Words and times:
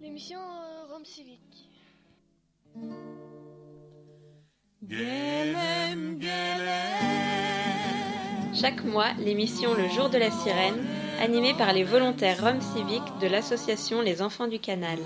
L'émission 0.00 0.38
euh, 0.38 0.92
Rome 0.92 1.04
Civique. 1.04 1.68
Chaque 8.54 8.84
mois, 8.84 9.12
l'émission 9.18 9.74
Le 9.74 9.88
Jour 9.88 10.08
de 10.08 10.18
la 10.18 10.30
Sirène, 10.30 10.86
animée 11.20 11.54
par 11.54 11.72
les 11.72 11.82
volontaires 11.82 12.40
Rome 12.40 12.60
Civique 12.60 13.18
de 13.20 13.26
l'association 13.26 14.00
Les 14.00 14.22
Enfants 14.22 14.46
du 14.46 14.60
Canal. 14.60 14.98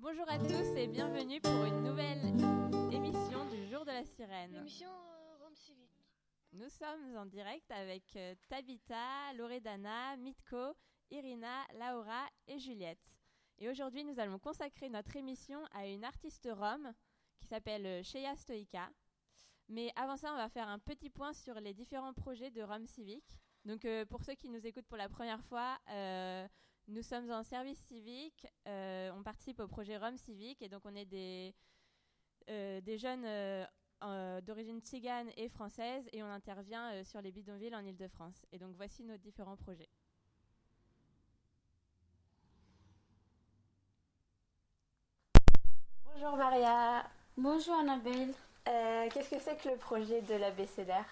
Bonjour 0.00 0.28
à 0.28 0.38
tous 0.38 0.76
et 0.76 0.88
bienvenue 0.88 1.40
pour 1.40 1.64
une 1.64 1.84
nouvelle 1.84 2.34
émission 2.92 3.44
du 3.48 3.68
Jour 3.70 3.84
de 3.84 3.92
la 3.92 4.04
Sirène. 4.04 4.66
Nous 6.54 6.68
sommes 6.68 7.16
en 7.16 7.24
direct 7.24 7.70
avec 7.70 8.14
euh, 8.16 8.34
Tabitha, 8.50 9.32
Loredana, 9.38 10.18
Mitko, 10.18 10.74
Irina, 11.10 11.66
Laura 11.80 12.28
et 12.46 12.58
Juliette. 12.58 13.16
Et 13.58 13.70
aujourd'hui, 13.70 14.04
nous 14.04 14.20
allons 14.20 14.38
consacrer 14.38 14.90
notre 14.90 15.16
émission 15.16 15.64
à 15.72 15.86
une 15.86 16.04
artiste 16.04 16.46
rome 16.52 16.92
qui 17.40 17.46
s'appelle 17.46 17.86
euh, 17.86 18.02
Shea 18.02 18.36
Stoïka. 18.36 18.90
Mais 19.70 19.92
avant 19.96 20.18
ça, 20.18 20.30
on 20.34 20.36
va 20.36 20.50
faire 20.50 20.68
un 20.68 20.78
petit 20.78 21.08
point 21.08 21.32
sur 21.32 21.58
les 21.58 21.72
différents 21.72 22.12
projets 22.12 22.50
de 22.50 22.62
Rome 22.62 22.86
Civique. 22.86 23.38
Donc, 23.64 23.86
euh, 23.86 24.04
pour 24.04 24.22
ceux 24.22 24.34
qui 24.34 24.50
nous 24.50 24.66
écoutent 24.66 24.88
pour 24.88 24.98
la 24.98 25.08
première 25.08 25.42
fois, 25.44 25.78
nous 26.86 27.02
sommes 27.02 27.30
en 27.30 27.44
service 27.44 27.78
civique. 27.78 28.46
on 28.66 29.22
participe 29.24 29.60
au 29.60 29.68
projet 29.68 29.96
Rome 29.96 30.18
Civique 30.18 30.60
et 30.60 30.68
donc 30.68 30.82
on 30.84 30.94
est 30.94 31.06
des 31.06 32.98
jeunes 32.98 33.24
euh, 34.04 34.40
d'origine 34.40 34.80
tzigane 34.80 35.28
et 35.36 35.48
française 35.48 36.04
et 36.12 36.22
on 36.22 36.30
intervient 36.30 36.92
euh, 36.92 37.04
sur 37.04 37.20
les 37.20 37.30
bidonvilles 37.30 37.74
en 37.74 37.84
Ile-de-France. 37.84 38.44
Et 38.52 38.58
donc 38.58 38.74
voici 38.76 39.04
nos 39.04 39.16
différents 39.16 39.56
projets. 39.56 39.88
Bonjour 46.04 46.36
Maria. 46.36 47.04
Bonjour 47.36 47.74
Annabelle. 47.74 48.34
Euh, 48.68 49.08
Qu'est-ce 49.12 49.30
que 49.30 49.40
c'est 49.40 49.56
que 49.56 49.68
le 49.68 49.76
projet 49.76 50.20
de 50.22 50.34
l'ABCDR 50.34 51.04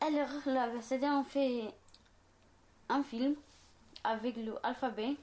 Alors, 0.00 0.28
l'ABCD, 0.46 1.06
on 1.06 1.24
fait 1.24 1.72
un 2.88 3.02
film 3.02 3.34
avec 4.04 4.36
l'alphabet. 4.36 5.16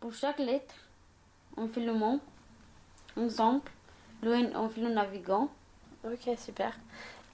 Pour 0.00 0.12
chaque 0.12 0.38
lettre, 0.38 0.74
on 1.56 1.68
fait 1.68 1.80
le 1.80 1.94
mot. 1.94 2.20
Exemple, 3.16 3.72
le 4.22 4.32
N, 4.34 4.52
on 4.56 4.68
fait 4.68 4.80
le 4.80 4.90
navigant. 4.90 5.50
Ok, 6.04 6.28
super. 6.38 6.72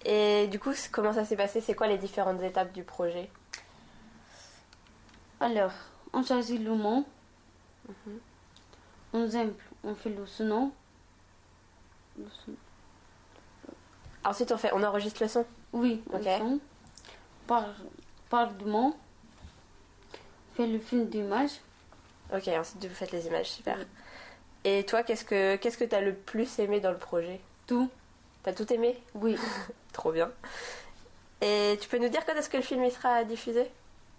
Et 0.04 0.47
du 0.49 0.59
coup, 0.59 0.72
comment 0.93 1.12
ça 1.12 1.25
s'est 1.25 1.37
passé? 1.37 1.60
C'est 1.60 1.75
quoi 1.75 1.87
les 1.87 1.99
différentes 1.99 2.43
étapes 2.43 2.72
du 2.72 2.82
projet? 2.82 3.31
Alors, 5.41 5.72
on 6.12 6.22
choisit 6.22 6.60
le 6.62 6.75
mot. 6.75 7.04
Exemple, 9.15 9.62
on 9.84 9.94
fait 9.94 10.10
le 10.10 10.27
son. 10.27 10.71
Le 12.19 12.27
son. 12.44 12.53
Ensuite, 14.25 14.53
on, 14.53 14.59
fait, 14.59 14.71
on 14.72 14.82
enregistre 14.82 15.22
le 15.22 15.28
son? 15.28 15.47
Oui, 15.72 16.03
Ok. 16.12 16.25
le 16.25 16.38
son. 16.38 16.60
Par, 17.47 17.65
par 18.28 18.53
du 18.53 18.65
mot. 18.65 18.94
On 20.15 20.54
fait 20.56 20.66
le 20.66 20.78
film 20.78 21.06
d'image. 21.06 21.60
Ok, 22.34 22.48
ensuite 22.48 22.84
vous 22.84 22.94
faites 22.94 23.12
les 23.12 23.27
images, 23.27 23.47
super. 23.50 23.78
Et 24.68 24.84
toi, 24.84 25.02
qu'est-ce 25.02 25.24
que 25.24 25.56
qu'est-ce 25.56 25.78
que 25.78 25.84
t'as 25.84 26.02
le 26.02 26.14
plus 26.14 26.58
aimé 26.58 26.78
dans 26.78 26.90
le 26.90 26.98
projet? 26.98 27.40
Tout. 27.66 27.88
T'as 28.42 28.52
tout 28.52 28.70
aimé? 28.70 29.00
Oui. 29.14 29.34
Trop 29.94 30.12
bien. 30.12 30.30
Et 31.40 31.78
tu 31.80 31.88
peux 31.88 31.96
nous 31.96 32.10
dire 32.10 32.26
quand 32.26 32.34
est-ce 32.34 32.50
que 32.50 32.58
le 32.58 32.62
film 32.62 32.84
il 32.84 32.92
sera 32.92 33.24
diffusé? 33.24 33.70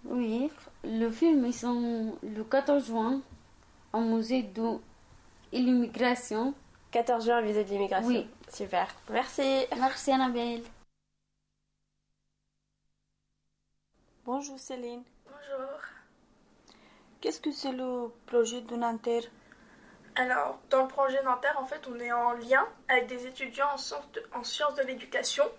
Oui, 0.04 0.50
le 0.82 1.08
film 1.08 1.46
ils 1.46 1.54
sont 1.54 2.16
le 2.22 2.42
14 2.42 2.84
juin 2.84 3.20
au 3.92 4.00
musée 4.00 4.42
de 4.42 4.78
l'immigration. 5.52 6.52
14 6.90 7.24
juin, 7.26 7.40
visée 7.42 7.62
de 7.62 7.70
l'immigration. 7.70 8.08
Oui. 8.08 8.26
Super. 8.52 8.88
Merci. 9.08 9.66
Merci 9.78 10.10
Annabelle. 10.10 10.62
Bonjour 14.24 14.58
Céline. 14.58 15.02
Bonjour. 15.26 15.78
Qu'est-ce 17.20 17.40
que 17.40 17.52
c'est 17.52 17.72
le 17.72 18.10
projet 18.26 18.62
de 18.62 18.74
Nanterre? 18.74 19.22
Alors, 20.20 20.58
dans 20.68 20.82
le 20.82 20.88
projet 20.88 21.22
Nanterre, 21.22 21.56
en 21.58 21.64
fait, 21.64 21.88
on 21.88 21.98
est 21.98 22.12
en 22.12 22.32
lien 22.32 22.68
avec 22.88 23.06
des 23.06 23.26
étudiants 23.26 23.70
en 24.34 24.44
sciences 24.44 24.74
de, 24.74 24.82
l'éducation 24.82 25.50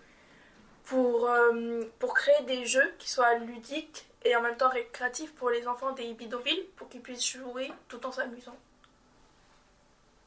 pour, 0.84 1.28
euh, 1.28 1.82
pour 1.98 2.14
créer 2.14 2.44
des 2.44 2.68
jeux 2.68 2.94
qui 3.00 3.10
soient 3.10 3.34
ludiques 3.40 4.06
et 4.24 4.36
en 4.36 4.42
même 4.44 4.56
temps 4.56 4.70
récréatifs 4.70 5.34
pour 5.34 5.50
les 5.50 5.68
enfants 5.68 5.94
des 5.94 6.14
bidonvilles 6.14 6.64
pour 6.76 6.90
qu'ils 6.90 7.02
puissent 7.02 7.26
jouer 7.26 7.72
tout 7.88 8.06
en 8.06 8.12
s'amusant. 8.12 8.56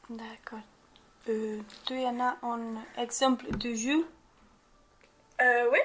D'accord. 0.09 0.59
Euh, 1.29 1.61
tu 1.85 1.93
en 2.03 2.19
as 2.19 2.35
un 2.43 2.75
exemple 2.97 3.49
de 3.55 3.73
jeu? 3.73 4.05
Euh, 5.39 5.69
oui, 5.71 5.79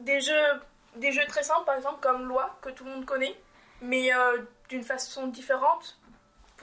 des 0.00 0.20
jeux, 0.20 0.60
des 0.96 1.10
jeux 1.10 1.24
très 1.26 1.42
simples, 1.42 1.64
par 1.64 1.76
exemple, 1.76 2.00
comme 2.02 2.28
Loi, 2.28 2.54
que 2.60 2.68
tout 2.68 2.84
le 2.84 2.90
monde 2.90 3.06
connaît, 3.06 3.34
mais 3.80 4.14
euh, 4.14 4.42
d'une 4.68 4.84
façon 4.84 5.28
différente, 5.28 5.98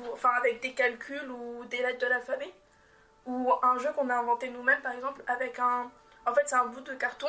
pour, 0.03 0.13
enfin, 0.13 0.31
avec 0.39 0.61
des 0.61 0.73
calculs 0.73 1.29
ou 1.31 1.65
des 1.65 1.77
lettres 1.81 1.99
de 1.99 2.07
l'alphabet. 2.07 2.51
Ou 3.25 3.51
un 3.61 3.77
jeu 3.77 3.91
qu'on 3.93 4.09
a 4.09 4.15
inventé 4.15 4.49
nous-mêmes, 4.49 4.81
par 4.81 4.93
exemple, 4.93 5.21
avec 5.27 5.59
un. 5.59 5.91
En 6.25 6.33
fait, 6.33 6.41
c'est 6.47 6.55
un 6.55 6.65
bout 6.65 6.81
de 6.81 6.93
carton 6.95 7.27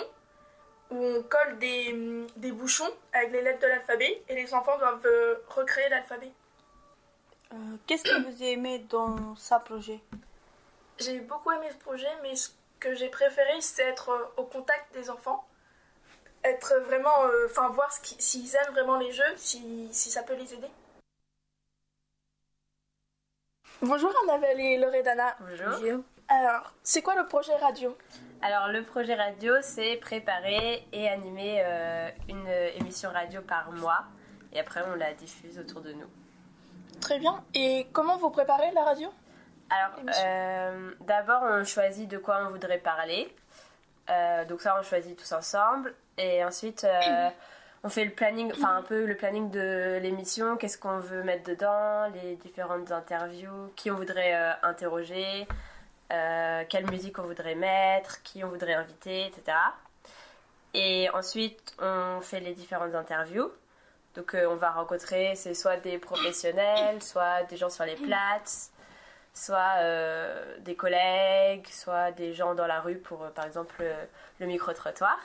où 0.91 0.97
on 0.97 1.23
colle 1.23 1.59
des, 1.59 2.27
des 2.37 2.53
bouchons 2.53 2.91
avec 3.13 3.31
les 3.33 3.41
lettres 3.43 3.61
de 3.61 3.67
l'alphabet 3.67 4.23
et 4.29 4.35
les 4.35 4.53
enfants 4.55 4.77
doivent 4.79 5.07
euh, 5.07 5.37
recréer 5.49 5.89
l'alphabet. 5.89 6.31
Euh, 7.53 7.57
Qu'est-ce 7.87 8.05
que 8.05 8.23
vous 8.31 8.43
aimez 8.43 8.79
dans 8.91 9.35
ce 9.37 9.55
projet? 9.65 10.01
J'ai 10.99 11.21
beaucoup 11.21 11.51
aimé 11.53 11.69
ce 11.71 11.77
projet, 11.79 12.09
mais 12.23 12.37
ce 12.37 12.51
que 12.81 12.95
j'ai 12.95 13.09
préféré, 13.09 13.61
c'est 13.61 13.83
être 13.85 14.11
euh, 14.11 14.25
au 14.39 14.45
contact 14.45 14.93
des 14.95 15.09
enfants. 15.11 15.47
Être 16.45 16.75
vraiment. 16.87 17.25
euh, 17.25 17.47
Enfin, 17.51 17.69
voir 17.69 17.91
ce 17.93 18.01
qui- 18.01 18.21
s'ils 18.23 18.55
aiment 18.57 18.73
vraiment 18.73 18.97
les 18.99 19.13
jeux, 19.13 19.33
si, 19.37 19.89
si 19.93 20.11
ça 20.11 20.23
peut 20.23 20.35
les 20.35 20.53
aider. 20.55 20.69
Bonjour 23.83 24.13
Annabelle 24.25 24.61
et 24.61 24.79
Loredana. 24.79 25.37
Bonjour. 25.41 26.05
Alors, 26.29 26.73
c'est 26.83 27.03
quoi 27.03 27.17
le 27.17 27.27
projet 27.27 27.55
radio? 27.57 27.97
Alors, 28.41 28.69
le 28.69 28.85
projet 28.85 29.15
radio, 29.15 29.55
c'est 29.61 29.97
préparer 29.97 30.87
et 30.93 31.09
animer 31.09 31.63
euh, 31.65 32.09
une 32.29 32.49
émission 32.81 33.11
radio 33.11 33.41
par 33.43 33.73
mois. 33.73 34.05
Et 34.53 34.61
après, 34.61 34.83
on 34.91 34.95
la 34.95 35.15
diffuse 35.15 35.59
autour 35.59 35.81
de 35.81 35.93
nous. 35.93 36.07
Très 37.01 37.19
bien. 37.19 37.43
Et 37.55 37.89
comment 37.93 38.17
vous 38.19 38.31
préparez 38.31 38.71
la 38.73 38.85
radio? 38.85 39.09
Alors, 39.71 39.99
euh, 40.25 40.93
d'abord, 41.01 41.43
on 41.43 41.65
choisit 41.65 42.09
de 42.09 42.19
quoi 42.19 42.45
on 42.47 42.51
voudrait 42.51 42.79
parler. 42.79 43.35
Euh, 44.11 44.45
donc 44.45 44.61
ça, 44.61 44.77
on 44.79 44.83
choisit 44.83 45.19
tous 45.19 45.33
ensemble. 45.33 45.95
Et 46.19 46.45
ensuite, 46.45 46.85
euh, 46.85 47.31
on 47.85 47.89
fait 47.89 48.05
le 48.05 48.13
planning, 48.13 48.53
enfin 48.53 48.77
un 48.77 48.83
peu 48.83 49.07
le 49.07 49.17
planning 49.17 49.51
de 49.51 49.99
l'émission. 50.01 50.57
Qu'est-ce 50.57 50.79
qu'on 50.79 50.99
veut 50.99 51.23
mettre 51.23 51.45
dedans, 51.45 52.09
les 52.15 52.37
différentes 52.37 52.93
interviews, 52.93 53.73
qui 53.75 53.91
on 53.91 53.97
voudrait 53.97 54.35
euh, 54.35 54.53
interroger, 54.63 55.49
euh, 56.13 56.65
quelle 56.69 56.89
musique 56.91 57.19
on 57.19 57.25
voudrait 57.25 57.57
mettre, 57.57 58.23
qui 58.23 58.45
on 58.45 58.49
voudrait 58.49 58.75
inviter, 58.75 59.27
etc. 59.27 59.57
Et 60.75 61.11
ensuite, 61.11 61.75
on 61.81 62.21
fait 62.21 62.41
les 62.41 62.55
différentes 62.55 62.95
interviews. 62.95 63.51
Donc, 64.15 64.35
euh, 64.35 64.47
on 64.49 64.57
va 64.57 64.71
rencontrer, 64.71 65.35
c'est 65.35 65.55
soit 65.55 65.79
des 65.79 65.99
professionnels, 65.99 67.03
soit 67.03 67.43
des 67.45 67.57
gens 67.57 67.71
sur 67.71 67.85
les 67.85 67.97
plates, 67.97 68.71
soit 69.35 69.83
des 70.61 70.77
collègues, 70.77 71.67
soit 71.69 72.13
des 72.13 72.35
gens 72.35 72.55
dans 72.55 72.67
la 72.67 72.81
rue 72.81 72.99
pour, 72.99 73.31
par 73.31 73.47
exemple, 73.47 73.83
le 74.39 74.47
micro-trottoir. 74.47 75.19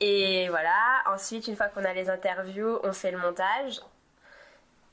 Et 0.00 0.48
voilà, 0.50 1.02
ensuite, 1.06 1.48
une 1.48 1.56
fois 1.56 1.68
qu'on 1.68 1.84
a 1.84 1.92
les 1.94 2.10
interviews, 2.10 2.78
on 2.82 2.92
fait 2.92 3.10
le 3.10 3.18
montage. 3.18 3.80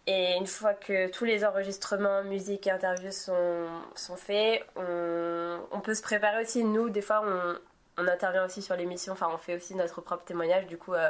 Et 0.05 0.35
une 0.35 0.47
fois 0.47 0.73
que 0.73 1.09
tous 1.09 1.23
les 1.25 1.45
enregistrements, 1.45 2.23
musique 2.23 2.67
et 2.67 2.71
interviews 2.71 3.11
sont, 3.11 3.67
sont 3.95 4.17
faits, 4.17 4.65
on, 4.75 5.59
on 5.71 5.79
peut 5.79 5.93
se 5.93 6.01
préparer 6.01 6.41
aussi. 6.41 6.63
Nous, 6.63 6.89
des 6.89 7.01
fois, 7.01 7.23
on, 7.25 7.57
on 8.01 8.07
intervient 8.07 8.45
aussi 8.45 8.61
sur 8.61 8.75
l'émission, 8.75 9.13
enfin, 9.13 9.29
on 9.33 9.37
fait 9.37 9.55
aussi 9.55 9.75
notre 9.75 10.01
propre 10.01 10.25
témoignage. 10.25 10.67
Du 10.67 10.77
coup, 10.77 10.93
euh, 10.93 11.09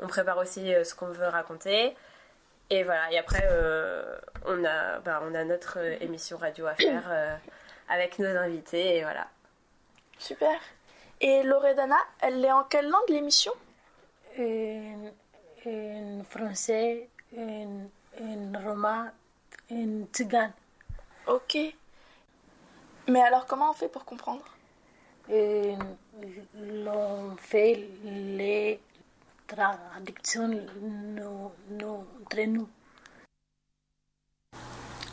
on 0.00 0.06
prépare 0.06 0.38
aussi 0.38 0.72
euh, 0.72 0.84
ce 0.84 0.94
qu'on 0.94 1.06
veut 1.06 1.26
raconter. 1.26 1.96
Et 2.70 2.82
voilà, 2.84 3.12
et 3.12 3.18
après, 3.18 3.46
euh, 3.50 4.16
on, 4.44 4.64
a, 4.64 4.98
bah, 5.00 5.20
on 5.24 5.34
a 5.34 5.44
notre 5.44 5.78
émission 6.00 6.36
radio 6.38 6.66
à 6.66 6.74
faire 6.74 7.38
avec 7.88 8.18
nos 8.18 8.36
invités. 8.36 8.98
Et 8.98 9.02
voilà. 9.02 9.26
Super. 10.18 10.58
Et 11.20 11.42
Loredana, 11.42 11.96
elle 12.20 12.44
est 12.44 12.52
en 12.52 12.64
quelle 12.64 12.88
langue 12.88 13.08
l'émission? 13.08 13.52
En, 14.38 15.10
en 15.66 16.24
français, 16.24 17.08
en, 17.36 17.88
en 18.20 18.52
romain, 18.64 19.12
en 19.70 20.04
tzigane. 20.12 20.52
Ok. 21.26 21.56
Mais 23.08 23.22
alors, 23.22 23.46
comment 23.46 23.70
on 23.70 23.74
fait 23.74 23.88
pour 23.88 24.04
comprendre? 24.04 24.44
L'on 26.54 27.36
fait 27.38 27.88
les 28.04 28.78
traductions 29.46 30.48
nous, 30.48 31.50
nous, 31.70 32.04
entre 32.22 32.42
nous. 32.42 32.68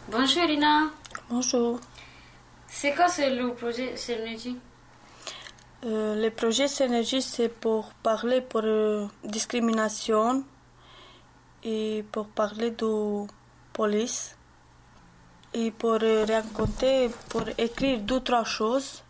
Bonjour 0.10 0.44
Irina. 0.44 0.90
Bonjour. 1.30 1.80
C'est 2.68 2.94
quoi 2.94 3.08
ce 3.08 3.22
le 3.34 3.54
projet 3.54 3.96
Synergie 3.96 4.60
Euh, 5.84 6.14
le 6.14 6.30
projet 6.30 6.68
Synergie, 6.68 7.24
c'est 7.24 7.50
pour 7.50 7.92
parler 8.04 8.42
pour 8.42 8.62
euh, 8.64 9.08
discrimination 9.24 10.44
et 11.64 12.06
pour 12.12 12.28
parler 12.28 12.70
de 12.70 13.26
police 13.74 14.36
et 15.56 15.72
pour 15.72 15.98
euh, 16.04 16.24
raconter, 16.26 17.10
pour 17.30 17.46
écrire 17.58 18.00
deux, 18.00 18.20
trois 18.20 18.44
choses 18.44 19.02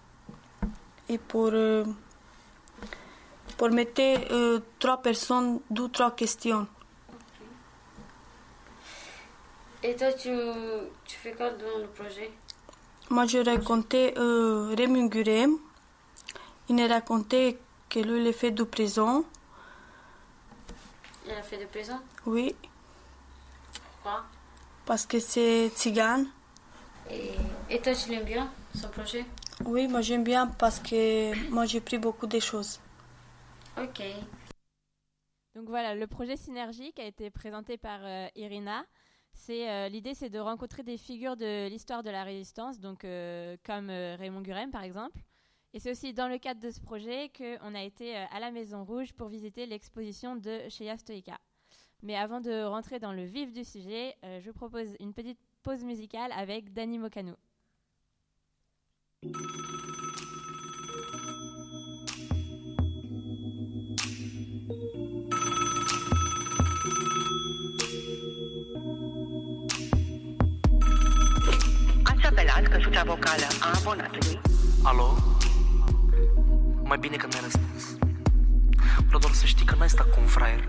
et 1.09 1.18
pour, 1.18 1.51
pour 3.57 3.69
mettre 3.69 4.63
trois 4.79 5.01
personnes, 5.01 5.59
deux, 5.69 5.89
trois 5.89 6.12
questions. 6.12 6.67
Et 9.83 9.94
toi, 9.97 10.13
tu, 10.13 10.29
tu 11.03 11.17
fais 11.17 11.33
quoi 11.33 11.50
dans 11.50 11.79
le 11.81 11.88
projet? 11.88 12.31
Moi, 13.09 13.25
je 13.25 13.39
racontais 13.39 14.13
euh, 14.17 14.74
Gurem. 15.09 15.57
Il 16.71 16.81
a 16.81 16.88
raconté 16.88 17.59
que 17.89 18.00
lui, 18.00 18.21
il 18.21 18.27
est 18.27 18.31
fait 18.31 18.51
de 18.51 18.63
prison. 18.63 19.25
Elle 21.27 21.38
a 21.38 21.44
fait 21.44 21.57
de 21.57 21.65
prison? 21.65 22.00
Oui, 22.25 22.56
Pourquoi? 23.83 24.23
Parce 24.85 25.06
que 25.06 25.19
c'est 25.19 25.69
tzigane. 25.75 26.27
et, 27.09 27.31
et 27.69 27.81
toi, 27.81 27.94
tu 27.94 28.09
l'aimes 28.09 28.25
bien, 28.25 28.50
son 28.75 28.89
projet? 28.89 29.25
Oui, 29.65 29.88
moi 29.88 30.01
j'aime 30.01 30.23
bien 30.23 30.47
parce 30.47 30.79
que 30.79 31.35
moi 31.51 31.65
j'ai 31.65 31.81
pris 31.81 31.97
beaucoup 31.97 32.27
de 32.27 32.39
choses. 32.39 32.79
Ok. 33.77 34.01
Donc 35.56 35.67
voilà, 35.67 35.95
le 35.95 36.07
projet 36.07 36.38
Synergie 36.38 36.94
qui 36.94 37.01
a 37.01 37.06
été 37.06 37.29
présenté 37.29 37.77
par 37.77 38.00
euh, 38.03 38.27
Irina. 38.35 38.85
C'est 39.33 39.69
euh, 39.69 39.89
l'idée, 39.89 40.13
c'est 40.13 40.29
de 40.29 40.39
rencontrer 40.39 40.83
des 40.83 40.97
figures 40.97 41.35
de 41.38 41.67
l'histoire 41.69 42.03
de 42.03 42.09
la 42.09 42.24
résistance, 42.24 42.79
donc 42.79 43.06
euh, 43.06 43.56
comme 43.65 43.89
euh, 43.89 44.15
Raymond 44.17 44.41
Gurem 44.41 44.71
par 44.71 44.83
exemple. 44.83 45.17
Et 45.73 45.79
c'est 45.79 45.91
aussi 45.91 46.13
dans 46.13 46.27
le 46.27 46.38
cadre 46.38 46.59
de 46.59 46.69
ce 46.69 46.81
projet 46.81 47.29
qu'on 47.29 47.73
a 47.75 47.81
été 47.81 48.18
euh, 48.18 48.25
à 48.31 48.39
la 48.41 48.51
Maison 48.51 48.83
Rouge 48.83 49.13
pour 49.13 49.29
visiter 49.29 49.65
l'exposition 49.65 50.35
de 50.35 50.68
Sheya 50.68 50.97
Stoïka. 50.97 51.39
Mais 52.03 52.18
avant 52.18 52.41
de 52.41 52.63
rentrer 52.63 53.00
dans 53.00 53.13
le 53.13 53.23
vif 53.23 53.53
du 53.53 53.63
sujet, 53.63 54.15
euh, 54.25 54.41
je 54.41 54.50
vous 54.50 54.56
propose 54.56 54.95
une 55.00 55.13
petite 55.13 55.39
pause 55.63 55.83
musicale 55.83 56.31
avec 56.33 56.73
Dani 56.73 57.00
Mokano. 57.00 57.35
Ați 72.03 72.25
apelat 72.25 72.67
căsuța 72.67 73.03
vocală 73.03 73.45
a 73.62 73.77
abonatului. 73.79 74.39
Alo? 74.83 75.31
Mai 76.83 76.97
bine 76.99 77.15
că 77.15 77.27
mi-a 77.29 77.39
răspuns. 77.43 77.83
Vreau 79.05 79.19
doar 79.19 79.33
să 79.33 79.45
știi 79.45 79.65
că 79.65 79.75
n-ai 79.77 79.89
stat 79.89 80.09
cu 80.09 80.17
un 80.19 80.27
fraier. 80.27 80.67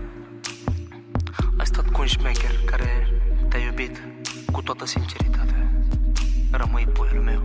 Ai 1.57 1.65
stat 1.65 1.89
cu 1.89 2.01
un 2.01 2.07
șmecher 2.07 2.59
care 2.65 3.07
te-a 3.49 3.59
iubit 3.59 4.01
cu 4.51 4.61
toată 4.61 4.85
sinceritatea. 4.85 5.71
Rămâi 6.51 6.87
puiul 6.93 7.23
meu. 7.23 7.41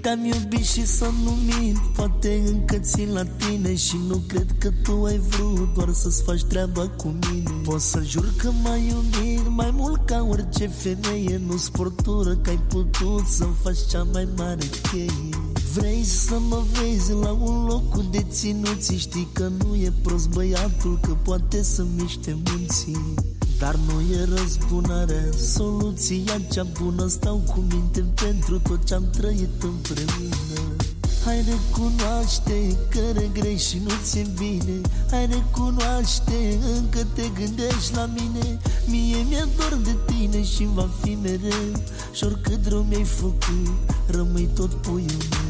Te-am 0.00 0.24
iubit 0.24 0.64
și 0.64 0.86
să 0.86 1.10
nu 1.24 1.30
mint 1.30 1.78
Poate 1.96 2.42
încă 2.46 2.78
țin 2.78 3.12
la 3.12 3.24
tine 3.24 3.74
Și 3.74 3.96
nu 4.08 4.22
cred 4.28 4.46
că 4.58 4.70
tu 4.82 5.04
ai 5.04 5.18
vrut 5.18 5.74
Doar 5.74 5.92
să-ți 5.92 6.22
faci 6.22 6.44
treaba 6.44 6.88
cu 6.88 7.14
mine 7.30 7.50
Pot 7.64 7.80
să 7.80 8.02
jur 8.02 8.32
că 8.36 8.50
m-ai 8.62 8.88
iubit 8.88 9.48
Mai 9.48 9.70
mult 9.72 10.06
ca 10.06 10.26
orice 10.28 10.66
femeie 10.66 11.40
Nu 11.46 11.56
sportură 11.56 12.36
că 12.36 12.50
ai 12.50 12.60
putut 12.68 13.26
Să-mi 13.26 13.54
faci 13.62 13.86
cea 13.90 14.02
mai 14.12 14.28
mare 14.36 14.66
cheie 14.90 15.27
Vrei 15.74 16.04
să 16.04 16.38
mă 16.48 16.62
vezi 16.72 17.12
la 17.12 17.30
un 17.30 17.64
loc 17.64 17.88
cu 17.88 18.04
deținuții? 18.10 18.98
Știi 18.98 19.28
că 19.32 19.50
nu 19.64 19.74
e 19.74 19.92
prost 20.02 20.28
băiatul 20.28 20.98
Că 21.02 21.16
poate 21.22 21.62
să 21.62 21.84
miște 21.96 22.36
munții. 22.50 23.14
Dar 23.58 23.74
nu 23.74 24.00
e 24.00 24.24
răzbunarea 24.36 25.24
Soluția 25.52 26.40
cea 26.52 26.66
bună. 26.82 27.06
Stau 27.06 27.36
cu 27.46 27.64
minte 27.70 28.00
pentru 28.00 28.58
tot 28.58 28.84
ce-am 28.84 29.10
trăit 29.10 29.62
împreună 29.62 30.76
Hai 31.24 31.44
recunoaște 31.46 32.76
că 32.88 33.00
regrești 33.14 33.68
și 33.68 33.80
nu 33.84 33.90
ți-e 34.02 34.26
bine. 34.38 34.80
Hai 35.10 35.26
recunoaște, 35.26 36.58
încă 36.76 37.06
te 37.14 37.22
gândești 37.34 37.94
la 37.94 38.10
mine. 38.14 38.58
Mie 38.86 39.24
mi-e 39.28 39.46
dor 39.56 39.78
de 39.82 39.96
tine 40.06 40.42
și 40.44 40.68
va 40.74 40.88
fi 41.02 41.18
mereu. 41.22 41.82
Și 42.12 42.24
oricât 42.24 42.66
rău 42.66 42.82
mi-ai 42.88 43.04
făcut 43.04 43.68
Rămâi 44.06 44.48
tot 44.54 44.74
puiul 44.74 45.26
meu 45.30 45.47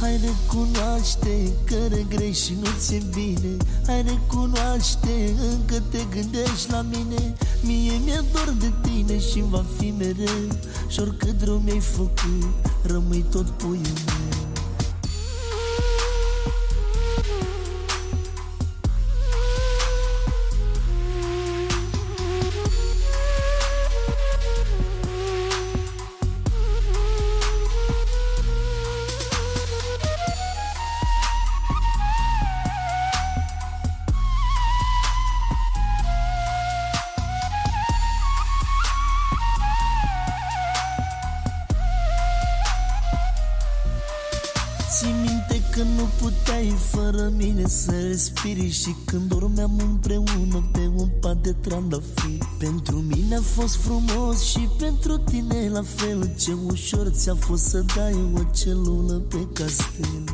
Hai 0.00 0.20
recunoaște 0.24 1.52
că 1.64 1.76
regrești 1.88 2.44
și 2.44 2.54
nu 2.60 2.68
ți-e 2.78 3.02
bine. 3.14 3.56
Hai 3.86 4.02
recunoaște, 4.02 5.34
încă 5.50 5.82
te 5.90 5.98
gândești 6.10 6.70
la 6.70 6.80
mine. 6.80 7.34
Mie 7.62 7.92
mi-e 8.04 8.24
dor 8.32 8.54
de 8.58 8.72
tine 8.82 9.18
și 9.18 9.44
va 9.48 9.64
fi 9.78 9.94
mereu. 9.98 10.48
Și 10.88 11.00
oricât 11.00 11.42
rău 11.42 11.58
mi-ai 11.64 11.80
făcut, 11.80 12.48
rămâi 12.82 13.24
tot 13.30 13.46
puiul 13.50 13.98
meu 14.06 14.49
Și 48.70 48.94
când 49.04 49.28
dormeam 49.28 49.78
împreună 49.78 50.68
pe 50.72 50.90
un 50.96 51.08
pat 51.20 51.42
de 51.42 51.52
trandafiri 51.52 52.48
Pentru 52.58 52.96
mine 52.96 53.34
a 53.36 53.40
fost 53.40 53.76
frumos 53.76 54.42
și 54.42 54.68
pentru 54.78 55.18
tine 55.18 55.68
la 55.72 55.82
fel. 55.82 56.34
Ce 56.38 56.52
ușor 56.66 57.08
ți-a 57.08 57.34
fost 57.34 57.64
să 57.64 57.84
dai 57.96 58.16
o 58.34 58.40
celulă 58.52 59.12
pe 59.12 59.46
castel. 59.52 60.24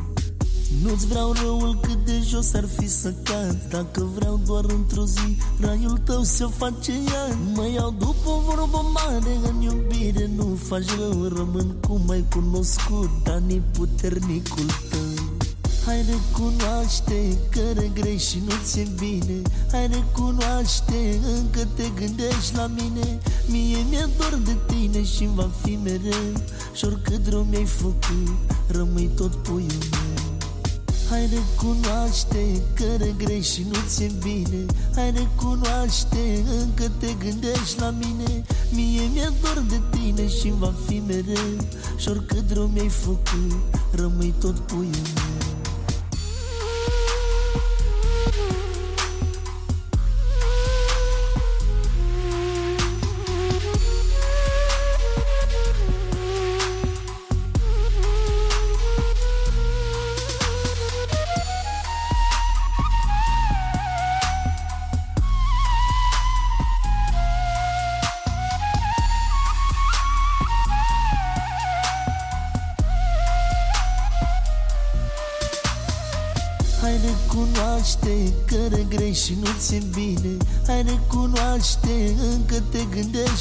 Nu-ți 0.82 1.06
vreau 1.06 1.32
răul 1.32 1.78
cât 1.82 2.04
de 2.04 2.20
jos 2.24 2.54
ar 2.54 2.68
fi 2.76 2.88
să 2.88 3.14
cad. 3.22 3.66
Dacă 3.70 4.08
vreau 4.14 4.40
doar 4.46 4.64
într-o 4.64 5.04
zi 5.04 5.36
Raiul 5.60 5.98
tău 5.98 6.22
se 6.22 6.46
face 6.56 6.92
iad. 6.92 7.38
Mă 7.54 7.66
iau 7.74 7.94
după 7.98 8.28
o 8.28 8.40
vorbă 8.40 8.84
mare 8.94 9.38
În 9.48 9.60
iubire 9.60 10.30
nu 10.36 10.58
faci 10.68 10.96
rău. 10.98 11.22
Rămân 11.22 11.76
cum 11.86 12.10
ai 12.10 12.24
cunoscut 12.30 13.10
Dani 13.24 13.62
puternicul 13.72 14.66
tău 14.66 14.85
Hai 15.86 16.04
recunoaște 16.08 17.38
că 17.50 17.60
regrești 17.80 18.30
și 18.30 18.42
nu 18.44 18.52
ți-e 18.64 18.86
bine. 18.98 19.42
Hai 19.70 19.86
recunoaște, 19.86 21.20
încă 21.36 21.68
te 21.74 21.82
gândești 21.94 22.54
la 22.54 22.66
mine. 22.66 23.18
Mie 23.46 23.76
mi-e 23.88 24.08
dor 24.18 24.40
de 24.44 24.56
tine 24.66 25.04
și 25.04 25.28
va 25.34 25.50
fi 25.62 25.78
mereu. 25.82 26.32
Și 26.74 26.84
oricât 26.84 27.28
rău 27.28 27.46
mi-ai 27.50 27.64
făcut 27.64 28.28
Rămâi 28.68 29.10
tot 29.16 29.34
puiul 29.34 29.86
meu. 29.90 30.36
Hai 31.10 31.28
recunoaște 31.32 32.62
că 32.74 33.04
regrești 33.04 33.54
și 33.54 33.66
nu 33.68 33.78
ți-e 33.88 34.10
bine. 34.22 34.64
Hai 34.94 35.10
recunoaște, 35.10 36.44
încă 36.60 36.84
încă 36.84 36.92
te 36.98 37.14
gândești 37.24 37.80
la 37.80 37.90
mine. 37.90 38.44
Mie 38.70 39.08
mi-e 39.12 39.32
dor 39.40 39.64
de 39.68 39.80
tine 39.90 40.28
și 40.28 40.52
va 40.58 40.72
fi 40.86 41.02
mereu. 41.06 41.56
Și 41.96 42.08
oricât 42.08 42.50
rău 42.52 42.66
mi-ai 42.66 42.88
făcut 42.88 43.52
Rămâi 43.90 44.34
tot 44.40 44.58
puiul 44.58 45.06
meu 45.14 45.25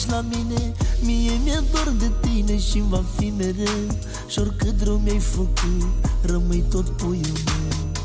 gândești 0.06 0.10
la 0.10 0.22
mine 0.22 0.74
Mie 1.02 1.40
mi-e 1.44 1.64
dor 1.72 1.94
de 1.98 2.12
tine 2.20 2.58
și 2.60 2.84
va 2.90 3.04
fi 3.18 3.34
mereu. 3.38 3.98
Și 4.28 4.40
oricât 4.40 4.82
rău 4.84 5.02
mi-ai 5.04 5.20
făcut, 5.20 5.88
rămâi 6.22 6.64
tot 6.70 6.90
puiul 6.90 7.40
meu. 7.46 8.04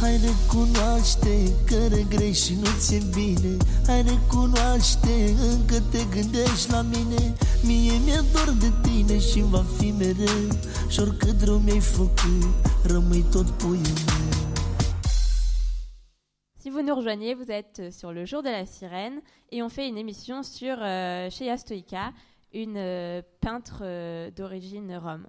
Hai 0.00 0.20
recunoaște 0.24 1.52
că 1.64 1.76
regrești 1.88 2.46
și 2.46 2.54
nu 2.60 2.68
ți-e 2.78 3.02
bine. 3.14 3.56
Hai 3.86 4.02
recunoaște, 4.02 5.34
încă 5.50 5.82
te 5.90 6.04
gândești 6.10 6.70
la 6.70 6.82
mine. 6.82 7.34
Mie 7.62 8.00
mi-e 8.04 8.24
dor 8.32 8.54
de 8.58 8.72
tine 8.82 9.18
și 9.18 9.44
va 9.50 9.64
fi 9.78 9.94
mereu. 9.98 10.58
Și 10.88 11.00
oricât 11.00 11.42
rău 11.42 11.60
mi-ai 11.64 11.80
făcut, 11.80 12.52
rămâi 12.82 13.24
tot 13.30 13.50
puiul 13.50 13.80
meu. 14.06 14.12
Si 14.16 14.21
vous 16.82 16.88
nous 16.88 16.96
rejoignez, 16.96 17.34
vous 17.34 17.52
êtes 17.52 17.78
euh, 17.78 17.90
sur 17.92 18.12
le 18.12 18.24
jour 18.24 18.42
de 18.42 18.48
la 18.48 18.66
sirène 18.66 19.20
et 19.52 19.62
on 19.62 19.68
fait 19.68 19.86
une 19.86 19.96
émission 19.96 20.42
sur 20.42 20.76
euh, 20.80 21.30
Shea 21.30 21.56
Stoïka, 21.56 22.12
une 22.52 22.76
euh, 22.76 23.22
peintre 23.40 23.82
euh, 23.82 24.32
d'origine 24.32 24.96
rome. 24.96 25.28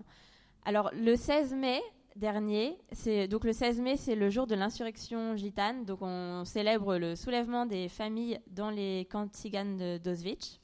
Alors 0.66 0.90
le 0.96 1.16
16 1.16 1.54
mai 1.54 1.80
dernier, 2.16 2.76
c'est 2.92 3.28
donc 3.28 3.44
le 3.44 3.54
16 3.54 3.82
mai, 3.82 3.98
c'est 3.98 4.16
le 4.16 4.32
jour 4.32 4.48
de 4.48 4.56
l'insurrection 4.56 5.36
gitane, 5.36 5.86
donc 5.86 6.00
on 6.02 6.44
célèbre 6.44 6.98
le 6.98 7.16
soulèvement 7.16 7.68
des 7.68 7.88
familles 7.88 8.40
dans 8.50 8.72
les 8.72 9.08
camps 9.12 9.28
tziganes 9.28 10.00
d'Auschwitz. 10.00 10.60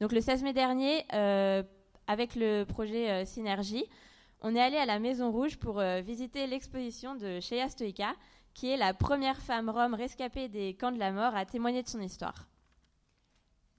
Donc 0.00 0.12
le 0.12 0.20
16 0.20 0.44
mai 0.44 0.52
dernier, 0.52 1.04
avec 2.06 2.36
le 2.36 2.62
projet 2.62 3.24
Synergie, 3.24 3.86
on 4.40 4.54
est 4.54 4.60
allé 4.60 4.76
à 4.76 4.86
la 4.86 5.00
Maison 5.00 5.32
Rouge 5.32 5.56
pour 5.56 5.80
visiter 6.04 6.46
l'exposition 6.46 7.16
de 7.16 7.40
Shea 7.40 7.68
Stoïka, 7.68 8.14
qui 8.54 8.68
est 8.68 8.76
la 8.76 8.92
première 8.94 9.40
femme 9.40 9.70
rome 9.70 9.94
rescapée 9.94 10.48
des 10.48 10.74
camps 10.74 10.92
de 10.92 10.98
la 10.98 11.12
mort 11.12 11.34
à 11.34 11.44
témoigner 11.46 11.82
de 11.82 11.88
son 11.88 12.00
histoire. 12.00 12.46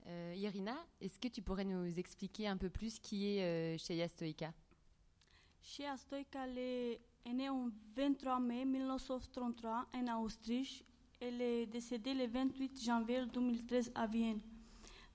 Euh, 0.07 0.33
Irina, 0.35 0.75
est-ce 0.99 1.17
que 1.19 1.27
tu 1.29 1.41
pourrais 1.41 1.63
nous 1.63 1.97
expliquer 1.97 2.47
un 2.47 2.57
peu 2.57 2.69
plus 2.69 2.99
qui 2.99 3.37
est 3.37 3.43
euh, 3.43 3.77
Shea 3.77 4.07
Stoica 4.07 4.51
elle 6.45 6.57
est 6.57 6.99
née 7.33 7.47
le 7.47 7.71
23 7.95 8.39
mai 8.39 8.65
1933 8.65 9.85
en 9.95 10.21
Autriche. 10.23 10.83
Elle 11.21 11.41
est 11.41 11.65
décédée 11.67 12.13
le 12.13 12.27
28 12.27 12.83
janvier 12.83 13.25
2013 13.27 13.91
à 13.95 14.05
Vienne. 14.07 14.41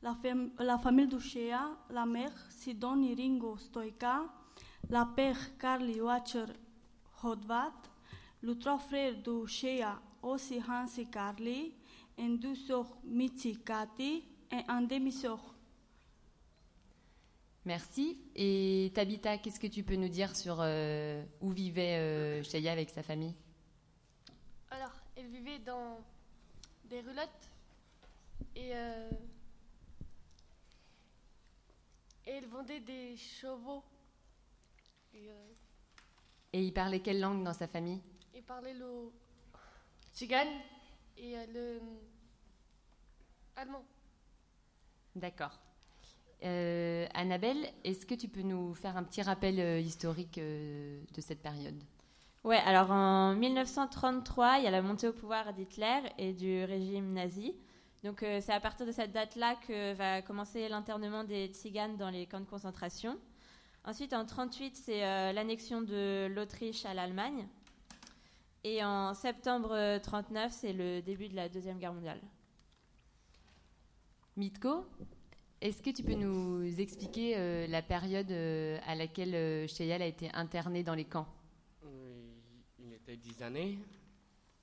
La, 0.01 0.15
fam- 0.15 0.51
la 0.59 0.79
famille 0.79 1.07
de 1.09 1.19
Shea, 1.19 1.61
la 1.91 2.07
mère 2.07 2.33
Sidoni 2.51 3.15
Ringo 3.15 3.59
Stoica, 3.59 4.23
la 4.89 5.05
père 5.05 5.59
Carly 5.59 6.01
Wacher 6.01 6.47
Hodvat, 7.23 7.73
les 8.43 8.59
trois 8.59 8.79
frères 8.79 9.21
de 9.23 9.47
Shea, 9.47 10.01
aussi 10.23 10.61
Hans 10.69 10.87
et 10.97 11.07
Carly, 11.07 11.75
et 12.17 12.29
deux 12.37 12.55
sœurs 12.55 12.97
Mitzi 13.05 13.59
Cathy 13.59 14.25
et 14.51 14.63
un 14.69 14.83
demi-sœur. 14.83 15.55
Merci. 17.65 18.19
Et 18.35 18.91
Tabitha, 18.95 19.39
qu'est-ce 19.39 19.61
que 19.61 19.67
tu 19.67 19.83
peux 19.83 19.97
nous 19.97 20.09
dire 20.09 20.35
sur 20.35 20.59
euh, 20.61 21.23
où 21.41 21.51
vivait 21.51 21.97
euh, 21.99 22.43
Sheya 22.43 22.73
avec 22.73 22.89
sa 22.91 23.03
famille? 23.03 23.35
Alors, 24.71 24.93
elle 25.17 25.29
vivait 25.29 25.59
dans 25.59 26.01
des 26.85 27.01
roulottes 27.01 27.51
et, 28.57 28.71
euh, 28.73 29.11
et 32.27 32.31
elle 32.31 32.47
vendait 32.47 32.81
des 32.81 33.17
chevaux. 33.17 33.83
Et, 35.13 35.31
euh, 35.31 35.53
Et 36.55 36.65
il 36.65 36.73
parlait 36.73 37.01
quelle 37.01 37.21
langue 37.21 37.45
dans 37.45 37.53
sa 37.53 37.67
famille? 37.67 38.01
Il 38.39 38.45
parlait 38.45 38.75
le 38.75 39.11
tzigane 40.15 40.47
et 41.17 41.37
euh, 41.37 41.45
le 41.53 41.81
allemand. 43.57 43.85
D'accord. 45.17 45.59
Euh, 46.45 47.07
Annabelle, 47.15 47.69
est-ce 47.83 48.07
que 48.07 48.15
tu 48.15 48.29
peux 48.29 48.43
nous 48.43 48.75
faire 48.75 48.97
un 48.97 49.03
petit 49.03 49.23
rappel 49.23 49.59
euh, 49.59 49.81
historique 49.81 50.39
euh, 50.39 51.03
de 51.13 51.21
cette 51.21 51.43
période? 51.43 51.83
Ouais, 52.45 52.59
alors 52.59 52.93
en 52.93 53.35
1933, 53.35 54.59
il 54.59 54.65
y 54.65 54.67
a 54.69 54.71
la 54.71 54.83
montée 54.83 55.09
au 55.09 55.13
pouvoir 55.13 55.53
d'Hitler 55.53 56.03
et 56.17 56.33
du 56.33 56.63
régime 56.63 57.13
nazi. 57.13 57.57
Donc 58.05 58.23
euh, 58.23 58.41
c'est 58.41 58.53
à 58.53 58.61
partir 58.61 58.87
de 58.87 58.93
cette 58.93 59.11
date-là 59.11 59.57
que 59.67 59.95
va 59.95 60.23
commencer 60.23 60.69
l'internement 60.69 61.25
des 61.25 61.49
tziganes 61.49 61.97
dans 61.97 62.11
les 62.11 62.27
camps 62.27 62.39
de 62.39 62.45
concentration. 62.47 63.19
Ensuite, 63.85 64.13
en 64.13 64.23
1938, 64.23 64.77
c'est 64.77 65.05
euh, 65.05 65.33
l'annexion 65.33 65.83
de 65.83 66.29
l'Autriche 66.33 66.85
à 66.85 66.95
l'Allemagne. 66.95 67.49
Et 68.65 68.83
en 68.85 69.15
septembre 69.15 69.71
1939, 69.71 70.53
c'est 70.53 70.73
le 70.73 71.01
début 71.01 71.29
de 71.29 71.37
la 71.37 71.49
Deuxième 71.49 71.79
Guerre 71.79 71.93
mondiale. 71.93 72.21
Mitko, 74.37 74.85
est-ce 75.61 75.83
que 75.83 75.91
tu 75.91 76.03
peux 76.03 76.15
nous 76.15 76.81
expliquer 76.81 77.37
euh, 77.37 77.67
la 77.67 77.83
période 77.83 78.31
euh, 78.31 78.79
à 78.87 78.95
laquelle 78.95 79.35
euh, 79.35 79.67
Sheyal 79.67 80.03
a 80.03 80.07
été 80.07 80.31
interné 80.33 80.83
dans 80.83 80.95
les 80.95 81.05
camps? 81.05 81.27
Oui, 81.85 81.91
Il 82.79 82.93
était 82.93 83.17
10 83.17 83.43
années. 83.43 83.79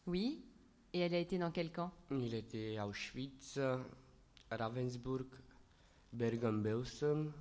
Oui. 0.08 0.46
Et 0.94 1.00
elle 1.00 1.14
a 1.14 1.20
été 1.20 1.38
dans 1.38 1.52
quel 1.52 1.72
camp? 1.72 1.92
Il 2.12 2.34
était 2.34 2.78
à 2.78 2.88
Auschwitz, 2.88 3.60
Ravensburg, 4.50 5.28
Bergen-Belsen. 6.14 7.32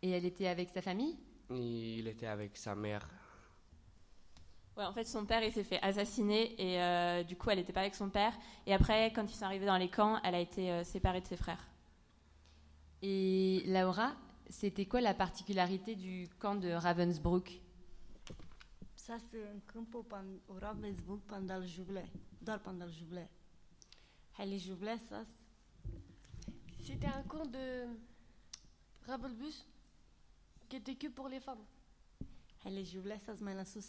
Et 0.00 0.10
elle 0.10 0.24
était 0.24 0.46
avec 0.46 0.70
sa 0.70 0.80
famille? 0.80 1.18
Il 1.50 2.08
était 2.08 2.26
avec 2.26 2.56
sa 2.56 2.74
mère. 2.74 3.06
Ouais, 4.80 4.86
en 4.86 4.94
fait, 4.94 5.04
son 5.04 5.26
père, 5.26 5.44
il 5.44 5.52
s'est 5.52 5.62
fait 5.62 5.78
assassiner 5.82 6.54
et 6.58 6.80
euh, 6.80 7.22
du 7.22 7.36
coup, 7.36 7.50
elle 7.50 7.58
n'était 7.58 7.72
pas 7.74 7.80
avec 7.82 7.94
son 7.94 8.08
père. 8.08 8.32
Et 8.66 8.72
après, 8.72 9.12
quand 9.12 9.30
ils 9.30 9.36
sont 9.36 9.44
arrivés 9.44 9.66
dans 9.66 9.76
les 9.76 9.90
camps, 9.90 10.18
elle 10.24 10.34
a 10.34 10.40
été 10.40 10.70
euh, 10.70 10.84
séparée 10.84 11.20
de 11.20 11.26
ses 11.26 11.36
frères. 11.36 11.62
Et 13.02 13.62
Laura, 13.66 14.14
c'était 14.48 14.86
quoi 14.86 15.02
la 15.02 15.12
particularité 15.12 15.96
du 15.96 16.30
camp 16.38 16.54
de 16.54 16.70
Ravensbrück? 16.70 17.60
Ça, 18.96 19.18
c'est 19.30 19.42
un 19.42 19.58
camp 19.70 19.84
pan- 20.02 20.24
au 20.48 20.54
Ravensburg 20.54 21.20
pendant 21.28 21.58
le 21.58 21.66
jubilé. 21.66 22.04
Doar 22.40 22.60
pendant 22.60 22.86
le 22.86 22.90
jubilé. 22.92 23.26
Et 24.38 24.46
le 24.46 24.56
jubilé, 24.56 24.96
ça, 25.10 25.24
C'était 26.82 27.06
un 27.06 27.22
camp 27.24 27.44
de 27.44 27.84
Ravelbus 29.06 29.66
qui 30.70 30.76
était 30.76 30.94
que 30.94 31.08
pour 31.08 31.28
les 31.28 31.40
femmes. 31.40 31.64
et 32.64 32.70
le 32.70 32.82
jubilé, 32.82 33.18
ça, 33.18 33.36
c'est 33.36 33.44
maintenant 33.44 33.66
sous 33.66 33.82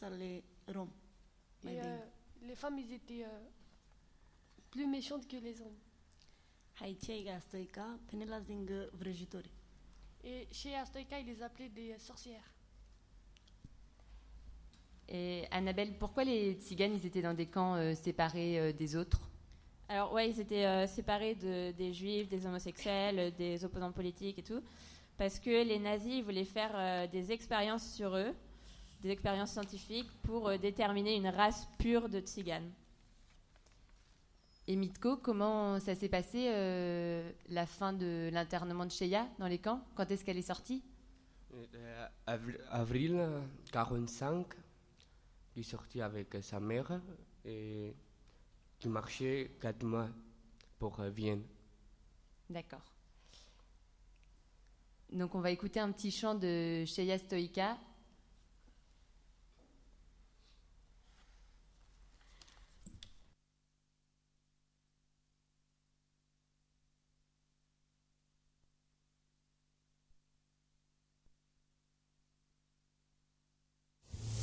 euh, 1.82 1.98
les 2.44 2.56
femmes, 2.56 2.80
ils 2.80 2.94
étaient 2.94 3.24
euh, 3.24 3.48
plus 4.72 4.88
méchantes 4.88 5.27
que 5.27 5.38
les 5.38 5.62
hommes. 5.62 5.77
Et 10.24 10.48
chez 10.51 10.75
Astoika, 10.75 11.20
ils 11.20 11.25
les 11.25 11.41
appelaient 11.44 11.70
des 11.70 11.98
sorcières. 12.00 12.53
Et 15.10 15.46
Annabelle, 15.51 15.98
pourquoi 16.00 16.24
les 16.24 16.53
tziganes, 16.53 16.94
ils 16.94 17.06
étaient 17.06 17.22
dans 17.22 17.34
des 17.34 17.48
camps 17.48 17.75
euh, 17.75 17.94
séparés 17.94 18.60
euh, 18.60 18.72
des 18.72 18.96
autres? 18.96 19.20
Alors 19.89 20.13
ouais, 20.13 20.30
ils 20.30 20.39
étaient 20.39 20.65
euh, 20.65 20.88
séparés 20.88 21.36
de- 21.36 21.72
des 21.72 21.91
juifs, 21.91 22.30
des 22.30 22.46
homosexuels, 22.46 23.34
des 23.36 23.65
opposants 23.65 23.91
politiques 23.91 24.39
et 24.39 24.44
tout, 24.44 24.63
parce 25.18 25.38
que 25.38 25.50
les 25.65 25.80
nazis 25.80 26.20
ils 26.20 26.24
voulaient 26.24 26.46
faire 26.46 26.72
euh, 26.75 27.08
des 27.08 27.34
expériences 27.34 27.94
sur 27.94 28.15
eux, 28.15 28.34
des 29.01 29.10
expériences 29.10 29.51
scientifiques 29.51 30.12
pour 30.24 30.48
euh, 30.50 30.58
déterminer 30.58 31.15
une 31.15 31.27
race 31.27 31.67
pure 31.77 32.08
de 32.10 32.20
tziganes. 32.20 32.72
Et 34.67 34.75
Mitko, 34.75 35.17
comment 35.17 35.79
ça 35.79 35.96
s'est 35.96 36.08
passé 36.10 36.48
euh, 36.50 37.31
la 37.50 37.65
fin 37.65 37.93
de 37.93 38.29
l'internement 38.31 38.86
de 38.86 38.91
Sheya 38.91 39.27
dans 39.39 39.48
les 39.48 39.58
camps? 39.58 39.81
Quand 39.96 40.10
est-ce 40.12 40.24
qu'elle 40.24 40.38
est 40.38 40.41
sortie? 40.43 40.84
Euh, 41.53 42.08
avri- 42.27 42.60
avril 42.70 43.20
45, 43.72 44.46
il 45.55 45.60
est 45.62 45.63
sorti 45.63 46.00
avec 46.01 46.38
sa 46.41 46.60
mère 46.60 47.01
et 47.43 47.96
qui 48.79 48.88
marchait 48.88 49.58
quatre 49.60 49.84
mois 49.84 50.08
pour 50.79 51.00
euh, 51.00 51.10
Vienne. 51.10 51.43
D'accord. 52.50 52.81
Donc 55.12 55.36
on 55.36 55.41
va 55.41 55.51
écouter 55.51 55.79
un 55.79 55.91
petit 55.91 56.12
chant 56.12 56.36
de 56.36 56.86
Sheya 56.86 57.17
Stoïka. 57.17 57.77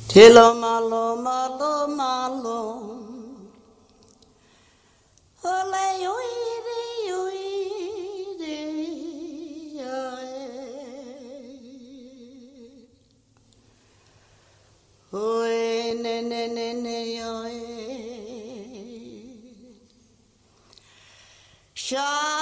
Telo 0.09 0.47
malo 0.55 1.05
malo 1.25 1.73
malo. 1.99 2.61
Ole 5.43 5.87
oi 6.15 6.33
de 6.67 6.81
oi 7.23 7.43
de 8.41 8.55
ne 16.03 16.15
ne 16.31 16.41
ne 16.55 16.67
ne 16.83 16.99
oi. 17.37 17.59
Shine. 21.75 22.38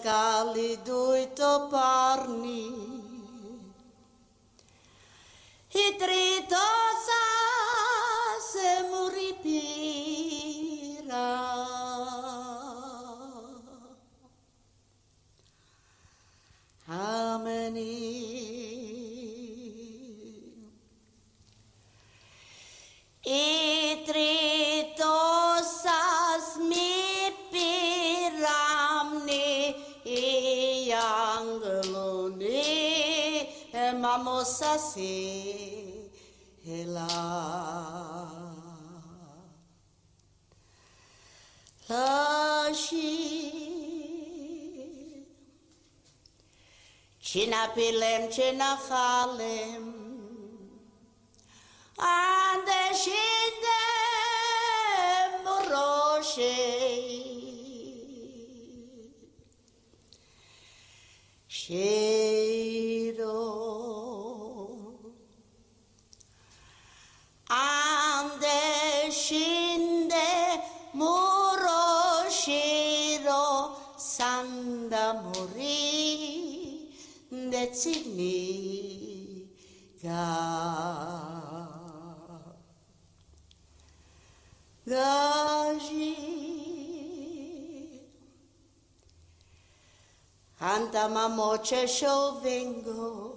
scali 0.00 0.80
duito 0.82 1.68
parni 1.68 2.64
i 5.68 5.86
trito 6.00 6.68
sa 7.04 7.24
se 8.40 8.70
mu 8.88 9.12
muripira 9.12 9.68
ameni. 16.88 17.92
E 23.22 23.69
Mamosasi 34.50 36.10
Hela. 36.64 37.06
Lashi. 41.88 43.10
Chinapilem 47.22 48.22
chinachalem. 48.34 49.84
Ande 51.98 52.82
shidem 53.02 53.72
roshe 55.70 56.56
Shiro 61.46 63.38
decini 77.80 79.48
ga 80.02 80.28
gaji 84.86 86.16
anta 90.60 91.08
mamoche 91.08 91.86
vengo. 92.42 93.36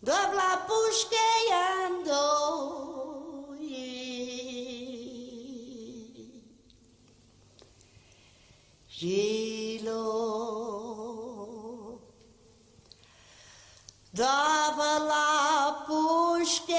Dobla 0.00 0.50
pusqueando 0.66 2.24
Gilo 8.88 10.27
Dava 14.18 14.92
la 15.10 15.86
pusqueando 15.86 16.74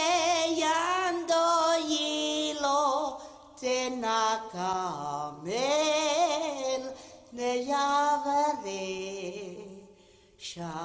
hilo 1.87 2.83
tenakamel 3.55 4.43
ne 7.31 7.51
yavare 7.69 8.91
sha. 10.49 10.75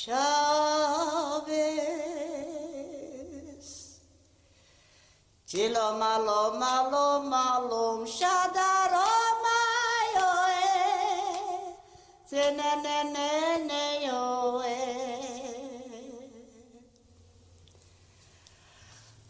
Shabbos 0.00 0.72
Chilo 5.46 5.86
malo 6.00 6.42
malo 6.58 7.06
malum 7.30 8.00
shadaro 8.18 9.11
Tene 12.32 12.70
ne 12.84 12.98
ne 13.14 13.30
ne 13.68 13.82
yoe 14.06 14.76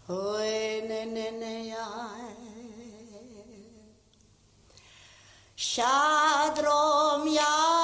Oe 0.09 0.83
ne 0.88 1.01
ne 1.15 1.27
ne 1.41 1.55
yae 1.73 2.31
Shadrom 5.57 7.27
yadrom 7.38 7.82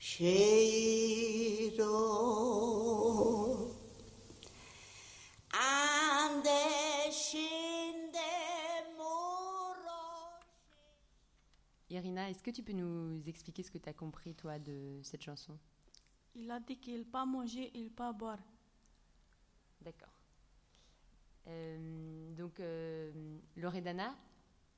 Shiro 0.00 0.56
Ande 5.52 7.12
shinde 7.12 8.16
Irina, 11.88 12.28
est-ce 12.30 12.42
que 12.42 12.50
tu 12.50 12.64
peux 12.64 12.72
nous 12.72 13.22
expliquer 13.28 13.62
ce 13.62 13.70
que 13.70 13.78
tu 13.78 13.88
as 13.88 13.92
compris, 13.92 14.34
toi, 14.34 14.58
de 14.58 14.98
cette 15.04 15.22
chanson? 15.22 15.56
Il 16.38 16.50
a 16.50 16.60
dit 16.60 16.78
qu'il 16.78 17.06
pas 17.06 17.24
manger, 17.24 17.70
il 17.74 17.90
pas 17.90 18.12
boire. 18.12 18.38
D'accord. 19.80 20.12
Euh, 21.46 22.34
donc, 22.34 22.60
euh, 22.60 23.38
Loredana, 23.56 24.14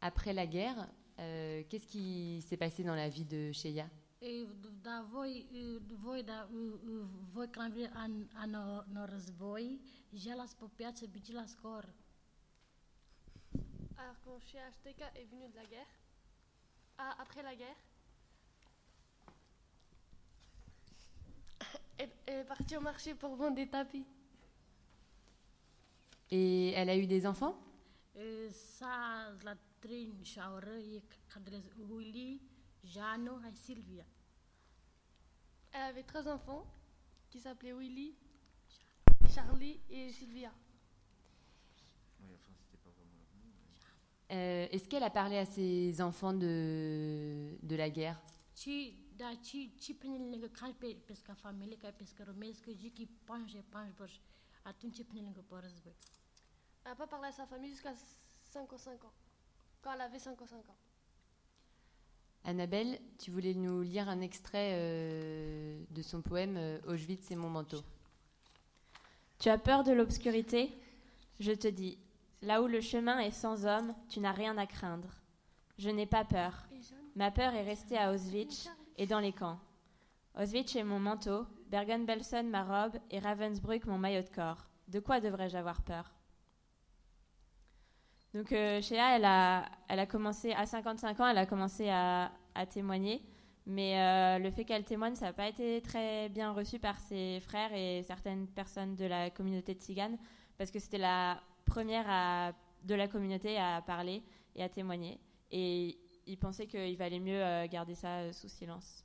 après 0.01 0.33
la 0.33 0.47
guerre, 0.47 0.88
euh, 1.18 1.64
qu'est-ce 1.68 1.87
qui 1.87 2.42
s'est 2.42 2.57
passé 2.57 2.85
dans 2.85 2.94
la 2.94 3.09
vie 3.09 3.25
de 3.25 3.51
Sheya? 3.53 3.88
Da 4.21 5.03
voi, 5.03 5.29
da 6.25 6.49
voi 7.33 7.49
an, 7.94 8.12
an, 8.37 8.55
an 8.55 9.07
război, 9.07 9.79
jelas 10.12 10.55
pe 10.55 10.64
piață, 10.77 11.07
bici 11.07 11.33
la 11.33 11.47
scor. 11.47 11.85
Alors 13.97 14.16
quand 14.25 14.40
Shea 14.40 14.64
Ashteka 14.68 15.07
est 15.14 15.29
venu 15.31 15.49
de 15.49 15.57
la 15.57 15.64
guerre, 15.64 15.92
ah, 16.99 17.16
après 17.21 17.42
la 17.42 17.55
guerre, 17.55 17.77
elle, 21.61 21.66
elle 21.75 21.88
est 21.98 22.44
partie 22.44 22.76
au 22.76 22.80
marché 22.80 23.14
pour 23.14 23.34
vendre 23.37 23.56
des 23.56 23.68
tapis. 23.68 24.04
Et 26.30 26.70
elle 26.72 26.90
a 26.90 26.96
eu 26.96 27.06
des 27.06 27.26
enfants? 27.26 27.58
E, 28.16 28.48
e 28.48 28.50
et 33.46 33.56
Sylvia. 33.56 34.04
Elle 35.72 35.82
avait 35.82 36.02
trois 36.02 36.26
enfants 36.28 36.66
qui 37.30 37.40
s'appelaient 37.40 37.72
Willy, 37.72 38.14
Charlie 39.34 39.80
et 39.90 40.12
Sylvia. 40.12 40.50
Euh, 44.30 44.66
Est-ce 44.70 44.88
qu'elle 44.88 45.02
a 45.02 45.11
parlé 45.11 45.38
à 45.38 45.46
ses 45.46 46.00
enfants 46.02 46.34
de, 46.34 47.56
de 47.62 47.76
la 47.76 47.88
guerre? 47.88 48.20
Da 49.18 49.35
ci 49.40 49.70
ci 49.78 49.94
prin 49.94 50.31
lângă 50.31 50.46
ca 50.46 50.74
pe 50.78 50.96
pesca 51.04 51.35
familie, 51.35 51.76
ca 51.76 51.90
pesca 51.90 52.24
romesc, 52.24 52.61
că 52.61 52.70
zic 52.70 52.94
că 52.96 53.02
pange 53.24 53.62
pange 53.68 53.92
băș. 53.96 54.12
Atunci 54.62 54.96
ce 54.96 55.04
prin 55.04 55.22
lângă 55.22 55.44
pe 55.48 55.54
război. 55.61 55.94
Elle 56.85 56.94
n'a 56.94 57.04
pas 57.04 57.09
parlé 57.09 57.26
à 57.26 57.33
sa 57.33 57.46
famille 57.46 57.72
jusqu'à 57.74 57.94
5 58.52 58.72
ou 58.72 58.78
5 58.78 59.04
ans. 59.04 59.14
Quand 59.83 59.92
elle 59.92 60.00
avait 60.00 60.20
5 60.20 60.40
ou 60.40 60.46
5 60.46 60.68
ans. 60.68 60.76
Annabelle, 62.44 62.98
tu 63.18 63.31
voulais 63.31 63.54
nous 63.54 63.83
lire 63.83 64.09
un 64.09 64.20
extrait 64.20 64.72
euh, 64.74 65.85
de 65.90 66.02
son 66.02 66.22
poème 66.22 66.57
euh, 66.57 66.81
Auschwitz 66.87 67.31
et 67.31 67.37
mon 67.37 67.50
manteau. 67.50 67.83
Tu 69.38 69.48
as 69.48 69.59
peur 69.59 69.83
de 69.85 69.92
l'obscurité? 69.92 70.72
Je 71.40 71.52
te 71.52 71.68
dis, 71.68 71.98
là 72.40 72.62
où 72.62 72.66
le 72.68 72.81
chemin 72.81 73.18
est 73.18 73.33
sans 73.33 73.66
homme, 73.66 73.94
tu 74.09 74.20
n'as 74.20 74.33
rien 74.33 74.57
à 74.57 74.66
craindre. 74.66 75.12
Je 75.76 75.90
n'ai 75.90 76.07
pas 76.07 76.24
peur. 76.24 76.68
Ma 77.16 77.31
peur 77.31 77.52
est 77.54 77.64
restée 77.64 77.98
à 77.98 78.12
Auschwitz 78.12 78.70
et 78.98 79.06
dans 79.06 79.20
les 79.20 79.32
camps. 79.32 79.58
Auschwitz 80.38 80.76
est 80.76 80.84
mon 80.84 81.00
manteau, 81.00 81.46
Bergen-Belsen 81.70 82.48
ma 82.50 82.64
robe 82.64 82.98
et 83.11 83.18
Ravensbrück 83.18 83.87
mon 83.87 83.98
maillot 83.98 84.22
de 84.22 84.28
corps. 84.28 84.68
De 84.88 85.00
quoi 85.00 85.20
devrais-je 85.20 85.56
avoir 85.56 85.82
peur? 85.82 86.12
Donc 88.34 88.52
euh, 88.52 88.82
Shea, 88.82 89.16
elle 89.16 89.24
a, 89.24 89.64
elle 89.88 90.00
a 90.00 90.06
commencé 90.06 90.52
à 90.52 90.66
55 90.66 91.20
ans, 91.20 91.28
elle 91.28 91.38
a 91.38 91.46
commencé 91.46 91.88
à, 91.88 92.30
à 92.54 92.66
témoigner, 92.66 93.22
mais 93.66 93.98
euh, 93.98 94.38
le 94.38 94.50
fait 94.50 94.64
qu'elle 94.64 94.84
témoigne, 94.84 95.14
ça 95.14 95.26
n'a 95.26 95.32
pas 95.32 95.48
été 95.48 95.80
très 95.80 96.28
bien 96.28 96.52
reçu 96.52 96.78
par 96.78 96.98
ses 96.98 97.40
frères 97.40 97.72
et 97.72 98.02
certaines 98.02 98.46
personnes 98.48 98.96
de 98.96 99.06
la 99.06 99.30
communauté 99.30 99.74
de 99.74 99.80
Tzigane, 99.80 100.18
parce 100.58 100.70
que 100.70 100.78
c'était 100.78 100.98
la 100.98 101.40
première 101.64 102.54
de 102.84 102.94
la 102.94 103.08
communauté 103.08 103.58
à 103.58 103.82
parler 103.82 104.22
et 104.54 104.62
à 104.62 104.68
témoigner, 104.68 105.18
ils 106.28 106.38
pensaient 106.38 106.66
qu'il 106.66 106.96
valait 106.96 107.18
mieux 107.18 107.42
euh, 107.42 107.66
garder 107.66 107.94
ça 107.94 108.18
euh, 108.18 108.32
sous 108.32 108.48
silence. 108.48 109.04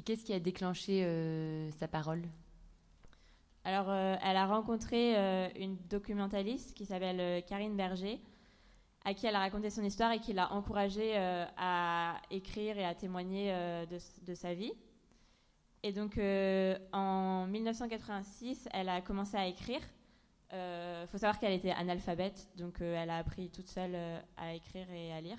Et 0.00 0.02
qu'est-ce 0.02 0.24
qui 0.24 0.32
a 0.32 0.40
déclenché 0.40 1.04
euh, 1.04 1.70
sa 1.72 1.86
parole? 1.86 2.22
Alors, 3.64 3.90
euh, 3.90 4.16
elle 4.24 4.36
a 4.38 4.46
rencontré 4.46 5.14
euh, 5.14 5.48
une 5.56 5.76
documentaliste 5.90 6.72
qui 6.74 6.86
s'appelle 6.86 7.44
Karine 7.44 7.76
Berger, 7.76 8.18
à 9.04 9.12
qui 9.12 9.26
elle 9.26 9.36
a 9.36 9.40
raconté 9.40 9.68
son 9.68 9.84
histoire 9.84 10.12
et 10.12 10.18
qui 10.18 10.32
l'a 10.32 10.52
encouragée 10.52 11.16
à 11.18 12.16
écrire 12.30 12.78
et 12.78 12.84
à 12.84 12.94
témoigner 12.94 13.50
de, 13.90 13.98
de 14.26 14.34
sa 14.34 14.54
vie. 14.54 14.72
Et 15.82 15.92
donc, 15.92 16.18
en 16.92 17.46
1986, 17.46 18.68
elle 18.72 18.90
a 18.90 19.00
commencé 19.00 19.36
à 19.38 19.46
écrire. 19.46 19.80
Il 20.52 21.06
faut 21.08 21.16
savoir 21.16 21.38
qu'elle 21.38 21.54
était 21.54 21.70
analphabète, 21.70 22.48
donc 22.56 22.80
elle 22.80 23.08
a 23.08 23.16
appris 23.16 23.48
toute 23.50 23.68
seule 23.68 23.96
à 24.36 24.52
écrire 24.52 24.90
et 24.90 25.12
à 25.12 25.20
lire. 25.22 25.38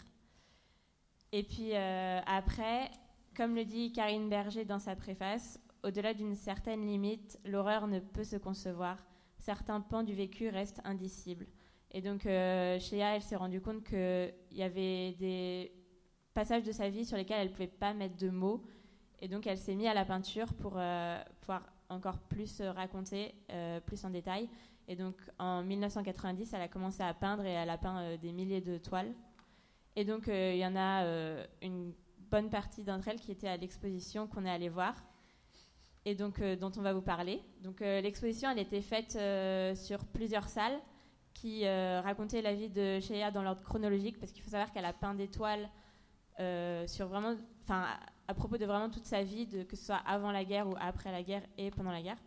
Et 1.32 1.44
puis 1.44 1.76
euh, 1.76 2.20
après, 2.26 2.92
comme 3.36 3.56
le 3.56 3.66
dit 3.66 3.92
Karine 3.92 4.30
Berger 4.30 4.66
dans 4.66 4.80
sa 4.80 4.96
préface, 4.96 5.60
au-delà 5.84 6.14
d'une 6.14 6.36
certaine 6.36 6.86
limite, 6.86 7.40
l'horreur 7.46 7.88
ne 7.88 8.00
peut 8.00 8.24
se 8.24 8.36
concevoir. 8.36 8.98
Certains 9.38 9.82
pans 9.82 10.04
du 10.04 10.14
vécu 10.14 10.50
restent 10.50 10.82
indicibles. 10.84 11.48
Et 11.92 12.02
donc, 12.02 12.26
euh, 12.26 12.80
Shea, 12.80 13.16
elle 13.16 13.22
s'est 13.22 13.36
rendue 13.36 13.62
compte 13.62 13.84
qu'il 13.84 14.34
y 14.52 14.64
avait 14.64 15.14
des 15.14 15.72
passages 16.34 16.64
de 16.64 16.72
sa 16.72 16.90
vie 16.90 17.06
sur 17.06 17.18
lesquels 17.18 17.40
elle 17.40 17.48
ne 17.48 17.52
pouvait 17.52 17.68
pas 17.68 17.94
mettre 17.94 18.16
de 18.18 18.30
mots. 18.30 18.64
Et 19.20 19.28
donc, 19.28 19.48
elle 19.48 19.58
s'est 19.58 19.76
mise 19.76 19.88
à 19.88 19.94
la 19.94 20.06
peinture 20.06 20.54
pour 20.54 20.74
euh, 20.78 21.22
pouvoir 21.42 21.64
encore 21.92 22.18
plus 22.18 22.62
euh, 22.62 22.72
raconter, 22.72 23.36
euh, 23.52 23.80
plus 23.80 24.04
en 24.06 24.10
détail. 24.10 24.50
Et 24.88 24.96
donc, 24.96 25.16
en 25.38 25.62
1990, 25.62 26.54
elle 26.54 26.62
a 26.62 26.68
commencé 26.68 27.04
à 27.04 27.14
peindre 27.14 27.46
et 27.46 27.52
elle 27.52 27.70
a 27.70 27.78
peint 27.78 28.00
euh, 28.00 28.18
des 28.18 28.32
milliers 28.32 28.62
de 28.62 28.78
toiles. 28.78 29.14
Et 29.96 30.06
donc, 30.06 30.28
euh, 30.28 30.54
il 30.54 30.60
y 30.60 30.66
en 30.66 30.76
a 30.76 31.04
euh, 31.04 31.46
une 31.62 31.94
bonne 32.30 32.50
partie 32.50 32.84
d'entre 32.84 33.10
elles 33.10 33.20
qui 33.20 33.32
étaient 33.32 33.48
à 33.48 33.58
l'exposition 33.58 34.28
qu'on 34.28 34.46
est 34.46 34.52
allé 34.52 34.70
voir 34.70 34.96
et 36.06 36.16
donc 36.16 36.40
euh, 36.40 36.56
dont 36.56 36.72
on 36.78 36.82
va 36.82 36.94
vous 36.94 37.02
parler. 37.02 37.42
Donc 37.62 37.82
l'exposition, 37.82 38.50
elle 38.50 38.60
était 38.60 38.82
faite 38.82 39.18
sur 39.78 40.06
plusieurs 40.06 40.48
salles 40.48 40.80
qui 41.34 41.68
racontaient 41.68 42.42
la 42.42 42.54
vie 42.54 42.70
de 42.70 43.00
Shea 43.00 43.32
dans 43.32 43.44
l'ordre 43.44 43.64
chronologique 43.64 44.20
parce 44.20 44.32
qu'il 44.32 44.44
faut 44.44 44.52
savoir 44.52 44.72
qu'elle 44.72 44.86
a 44.86 44.94
peint 44.94 45.14
des 45.14 45.28
toiles 45.28 45.70
sur 46.88 47.08
vraiment, 47.08 47.36
à, 47.70 48.34
propos 48.34 48.58
de 48.58 48.66
vraiment 48.66 48.90
toute 48.90 49.06
sa 49.06 49.24
vie, 49.24 49.48
que 49.68 49.76
ce 49.76 49.86
soit 49.86 50.02
avant 50.06 50.32
la 50.32 50.46
guerre 50.46 50.68
ou 50.68 50.76
après 50.80 51.12
la 51.12 51.22
guerre 51.22 51.44
et 51.58 51.70
pendant 51.70 51.92
la 51.92 52.02
guerre. 52.02 52.18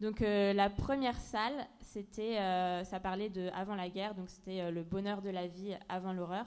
Donc 0.00 0.22
euh, 0.22 0.52
la 0.52 0.70
première 0.70 1.18
salle, 1.20 1.66
c'était, 1.80 2.38
euh, 2.38 2.84
ça 2.84 2.98
parlait 3.00 3.30
de 3.30 3.48
avant 3.54 3.76
la 3.76 3.88
guerre, 3.88 4.14
donc 4.14 4.28
c'était 4.28 4.60
euh, 4.60 4.70
le 4.70 4.82
bonheur 4.82 5.22
de 5.22 5.30
la 5.30 5.46
vie 5.46 5.76
avant 5.88 6.12
l'horreur. 6.12 6.46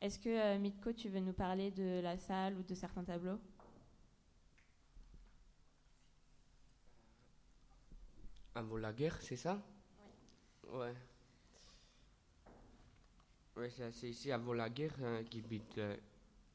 Est-ce 0.00 0.18
que 0.18 0.56
Mitko, 0.58 0.92
tu 0.92 1.08
veux 1.08 1.20
nous 1.20 1.32
parler 1.32 1.70
de 1.70 2.00
la 2.00 2.16
salle 2.18 2.56
ou 2.56 2.62
de 2.62 2.74
certains 2.74 3.02
tableaux? 3.02 3.40
Avant 8.54 8.76
la 8.76 8.92
guerre, 8.92 9.16
c'est 9.22 9.36
ça? 9.36 9.60
Ouais. 10.70 10.94
Ouais, 13.56 13.70
c'est 13.70 13.90
c'est 13.90 14.10
ici 14.10 14.30
avant 14.30 14.52
la 14.52 14.68
guerre 14.68 14.94
hein, 15.02 15.24
qui 15.24 15.40
habite 15.40 15.80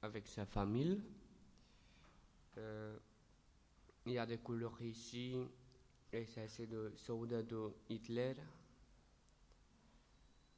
avec 0.01 0.27
sa 0.27 0.45
famille. 0.45 1.01
Il 4.05 4.13
y 4.13 4.17
a 4.17 4.25
des 4.25 4.37
couleurs 4.37 4.81
ici, 4.81 5.35
et 6.13 6.25
ça 6.25 6.47
c'est 6.47 6.67
de 6.67 6.93
soldats 6.95 7.41
de 7.41 7.73
Hitler. 7.89 8.33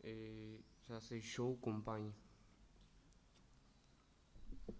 Et 0.03 0.61
ça 0.87 0.99
c'est 0.99 1.21
chaud, 1.21 1.57
compagne. 1.61 2.11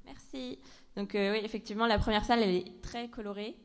Merci. 0.05 0.59
Donc 0.95 1.15
euh, 1.15 1.33
oui, 1.33 1.39
effectivement, 1.43 1.87
la 1.87 1.97
première 1.97 2.25
salle, 2.25 2.43
elle 2.43 2.55
est 2.55 2.81
très 2.81 3.09
colorée. 3.09 3.55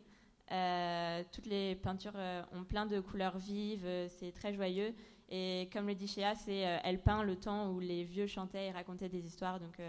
Euh, 0.52 1.22
toutes 1.32 1.46
les 1.46 1.76
peintures 1.76 2.16
euh, 2.16 2.42
ont 2.52 2.64
plein 2.64 2.86
de 2.86 3.00
couleurs 3.00 3.38
vives, 3.38 3.86
c'est 4.08 4.32
très 4.32 4.54
joyeux. 4.54 4.94
Et 5.28 5.68
comme 5.72 5.86
le 5.86 5.94
dit 5.94 6.08
Shea, 6.08 6.34
c'est, 6.34 6.58
elle 6.84 7.00
peint 7.02 7.22
le 7.22 7.36
temps 7.36 7.70
où 7.70 7.78
les 7.78 8.02
vieux 8.02 8.26
chantaient 8.26 8.66
et 8.66 8.70
racontaient 8.72 9.08
des 9.08 9.24
histoires, 9.24 9.60
donc 9.60 9.80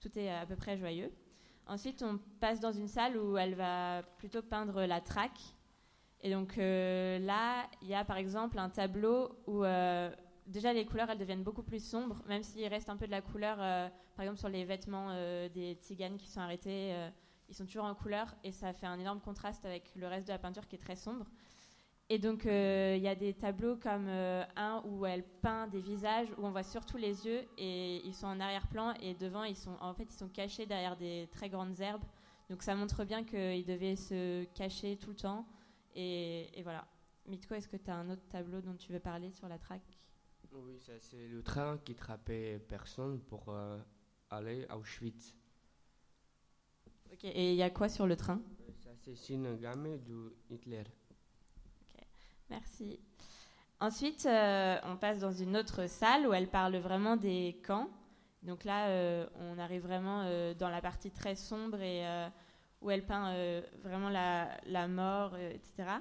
tout 0.00 0.18
est 0.18 0.28
à 0.28 0.44
peu 0.46 0.56
près 0.56 0.76
joyeux. 0.76 1.12
Ensuite, 1.68 2.02
on 2.02 2.18
passe 2.40 2.58
dans 2.58 2.72
une 2.72 2.88
salle 2.88 3.16
où 3.16 3.36
elle 3.36 3.54
va 3.54 4.02
plutôt 4.18 4.42
peindre 4.42 4.84
la 4.86 5.00
traque. 5.00 5.40
Et 6.22 6.30
donc 6.30 6.58
euh, 6.58 7.18
là, 7.18 7.66
il 7.82 7.88
y 7.88 7.94
a 7.94 8.04
par 8.04 8.18
exemple 8.18 8.58
un 8.58 8.68
tableau 8.68 9.30
où 9.46 9.64
euh, 9.64 10.10
déjà 10.46 10.72
les 10.72 10.84
couleurs 10.84 11.08
elles 11.10 11.18
deviennent 11.18 11.42
beaucoup 11.42 11.62
plus 11.62 11.82
sombres, 11.82 12.22
même 12.28 12.42
s'il 12.42 12.66
reste 12.66 12.90
un 12.90 12.96
peu 12.96 13.06
de 13.06 13.10
la 13.10 13.22
couleur, 13.22 13.56
euh, 13.60 13.88
par 14.16 14.24
exemple 14.24 14.38
sur 14.38 14.48
les 14.48 14.64
vêtements 14.64 15.14
des 15.54 15.78
tziganes 15.80 16.18
qui 16.18 16.28
sont 16.28 16.40
arrêtés, 16.40 16.94
ils 17.48 17.54
sont 17.54 17.64
toujours 17.64 17.84
en 17.84 17.94
couleur 17.94 18.34
et 18.44 18.52
ça 18.52 18.72
fait 18.74 18.86
un 18.86 18.98
énorme 18.98 19.20
contraste 19.20 19.64
avec 19.64 19.92
le 19.96 20.06
reste 20.06 20.26
de 20.26 20.32
la 20.32 20.38
peinture 20.38 20.68
qui 20.68 20.76
est 20.76 20.80
très 20.80 20.96
sombre. 20.96 21.26
Et 22.10 22.18
donc 22.18 22.42
il 22.44 23.00
y 23.00 23.08
a 23.08 23.14
des 23.14 23.32
tableaux 23.32 23.76
comme 23.76 24.08
un 24.08 24.82
où 24.84 25.06
elle 25.06 25.22
peint 25.22 25.68
des 25.68 25.80
visages 25.80 26.28
où 26.36 26.44
on 26.44 26.50
voit 26.50 26.64
surtout 26.64 26.98
les 26.98 27.24
yeux 27.26 27.48
et 27.56 28.04
ils 28.04 28.12
sont 28.12 28.26
en 28.26 28.40
arrière-plan 28.40 28.92
et 29.00 29.14
devant 29.14 29.44
ils 29.44 29.56
sont 29.56 29.76
en 29.80 29.94
fait 29.94 30.04
ils 30.04 30.18
sont 30.18 30.28
cachés 30.28 30.66
derrière 30.66 30.96
des 30.98 31.30
très 31.32 31.48
grandes 31.48 31.80
herbes. 31.80 32.04
Donc 32.50 32.62
ça 32.62 32.74
montre 32.74 33.04
bien 33.04 33.24
qu'ils 33.24 33.64
devaient 33.64 33.96
se 33.96 34.44
cacher 34.52 34.98
tout 34.98 35.10
le 35.10 35.16
temps. 35.16 35.46
Et, 35.94 36.58
et 36.58 36.62
voilà. 36.62 36.86
Mitko, 37.26 37.54
est-ce 37.54 37.68
que 37.68 37.76
tu 37.76 37.90
as 37.90 37.96
un 37.96 38.10
autre 38.10 38.26
tableau 38.28 38.60
dont 38.60 38.74
tu 38.74 38.92
veux 38.92 39.00
parler 39.00 39.30
sur 39.30 39.48
la 39.48 39.58
traque? 39.58 39.98
Oui, 40.52 40.80
ça 40.80 40.98
c'est 40.98 41.28
le 41.28 41.42
train 41.42 41.78
qui 41.78 41.94
trappait 41.94 42.58
personne 42.58 43.20
pour 43.20 43.48
euh, 43.48 43.78
aller 44.30 44.66
à 44.68 44.76
Auschwitz. 44.78 45.36
Ok, 47.12 47.24
et 47.24 47.52
il 47.52 47.56
y 47.56 47.62
a 47.62 47.70
quoi 47.70 47.88
sur 47.88 48.06
le 48.06 48.16
train? 48.16 48.40
Ça 48.82 48.90
c'est 48.96 49.34
une 49.34 49.56
gamme 49.56 49.98
de 50.04 50.34
Hitler. 50.48 50.84
Merci. 52.48 52.98
Ensuite, 53.78 54.26
euh, 54.26 54.76
on 54.84 54.96
passe 54.96 55.20
dans 55.20 55.30
une 55.30 55.56
autre 55.56 55.86
salle 55.86 56.26
où 56.26 56.32
elle 56.32 56.48
parle 56.48 56.76
vraiment 56.76 57.16
des 57.16 57.60
camps. 57.64 57.88
Donc 58.42 58.64
là, 58.64 58.88
euh, 58.88 59.26
on 59.36 59.58
arrive 59.58 59.82
vraiment 59.82 60.22
euh, 60.24 60.52
dans 60.54 60.68
la 60.68 60.80
partie 60.80 61.10
très 61.12 61.36
sombre 61.36 61.80
et 61.80 62.04
où 62.80 62.90
elle 62.90 63.04
peint 63.04 63.32
euh, 63.34 63.62
vraiment 63.82 64.08
la, 64.08 64.56
la 64.66 64.88
mort, 64.88 65.34
euh, 65.34 65.50
etc. 65.52 66.00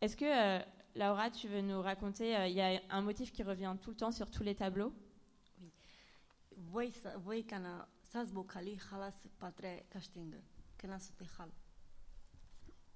Est-ce 0.00 0.16
que, 0.16 0.24
euh, 0.24 0.62
Laura, 0.96 1.30
tu 1.30 1.46
veux 1.48 1.60
nous 1.60 1.80
raconter, 1.82 2.36
euh, 2.36 2.46
il 2.48 2.54
y 2.54 2.60
a 2.60 2.80
un 2.90 3.00
motif 3.02 3.32
qui 3.32 3.42
revient 3.42 3.74
tout 3.80 3.90
le 3.90 3.96
temps 3.96 4.10
sur 4.12 4.30
tous 4.30 4.42
les 4.42 4.54
tableaux? 4.54 4.92
Voi, 6.56 6.90
să- 6.90 7.16
voi 7.18 7.42
ca 7.48 7.58
na 7.58 7.86
sas 8.02 8.30
bocali 8.32 8.78
halas 8.90 9.26
patre. 9.38 9.82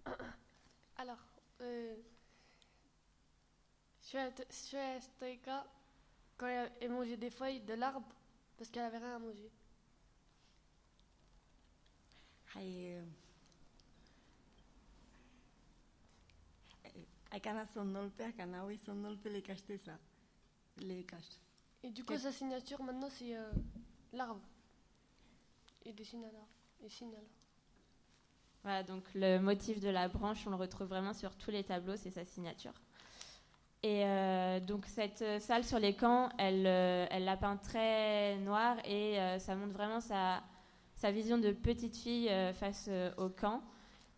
Alors, 0.96 1.24
euh, 1.61 1.96
Shwe 4.03 5.00
Stoïka, 5.00 5.64
quand 6.37 6.46
elle, 6.46 6.70
elle 6.81 6.90
mangeait 6.90 7.16
des 7.16 7.31
feuilles 7.31 7.61
de 7.61 7.74
l'arbre, 7.74 8.07
parce 8.57 8.70
qu'elle 8.70 8.85
avait 8.85 8.98
rien 8.98 9.16
à 9.16 9.18
manger. 9.18 9.50
Hai... 12.54 13.02
Ai 17.30 17.40
ca 17.40 17.52
na 17.52 17.64
somnol 17.64 18.10
pe 18.10 18.32
ca 18.36 18.44
na 18.44 18.64
ui 18.64 18.76
somnol 18.76 19.16
pe 19.16 19.28
le 19.28 19.40
caștesa. 19.40 19.98
Le 20.76 21.02
caș. 21.02 21.26
Et 21.82 21.90
du 21.90 22.02
coup, 22.02 22.16
sa 22.16 22.32
signature 22.32 22.82
maintenant, 22.82 23.10
c'est 23.10 23.36
euh, 23.36 23.52
l'arbre. 24.12 24.40
Il 25.84 25.94
dessine 25.94 26.24
à 26.24 26.32
l'arbre. 26.32 26.48
Il 26.82 26.90
signe 26.90 27.08
à 27.08 27.16
l'arbre. 27.16 27.28
Voilà, 28.62 28.82
donc 28.82 29.04
le 29.14 29.38
motif 29.38 29.80
de 29.80 29.90
la 29.90 30.08
branche, 30.08 30.46
on 30.46 30.50
le 30.50 30.56
retrouve 30.56 30.88
vraiment 30.88 31.12
sur 31.12 31.36
tous 31.36 31.50
les 31.50 31.62
tableaux, 31.62 31.96
c'est 31.96 32.10
sa 32.10 32.24
signature. 32.24 32.72
Et 33.82 34.06
euh, 34.06 34.60
donc 34.60 34.86
cette 34.86 35.20
euh, 35.20 35.38
salle 35.38 35.62
sur 35.62 35.78
les 35.78 35.94
camps, 35.94 36.30
elle, 36.38 36.66
euh, 36.66 37.06
elle 37.10 37.26
la 37.26 37.36
peint 37.36 37.58
très 37.58 38.38
noire 38.38 38.78
et 38.86 39.20
euh, 39.20 39.38
ça 39.38 39.54
montre 39.54 39.74
vraiment 39.74 40.00
sa, 40.00 40.42
sa 41.04 41.10
vision 41.10 41.36
de 41.36 41.52
petite 41.52 41.98
fille 41.98 42.30
euh, 42.30 42.54
face 42.54 42.86
euh, 42.88 43.10
au 43.18 43.28
camp. 43.28 43.60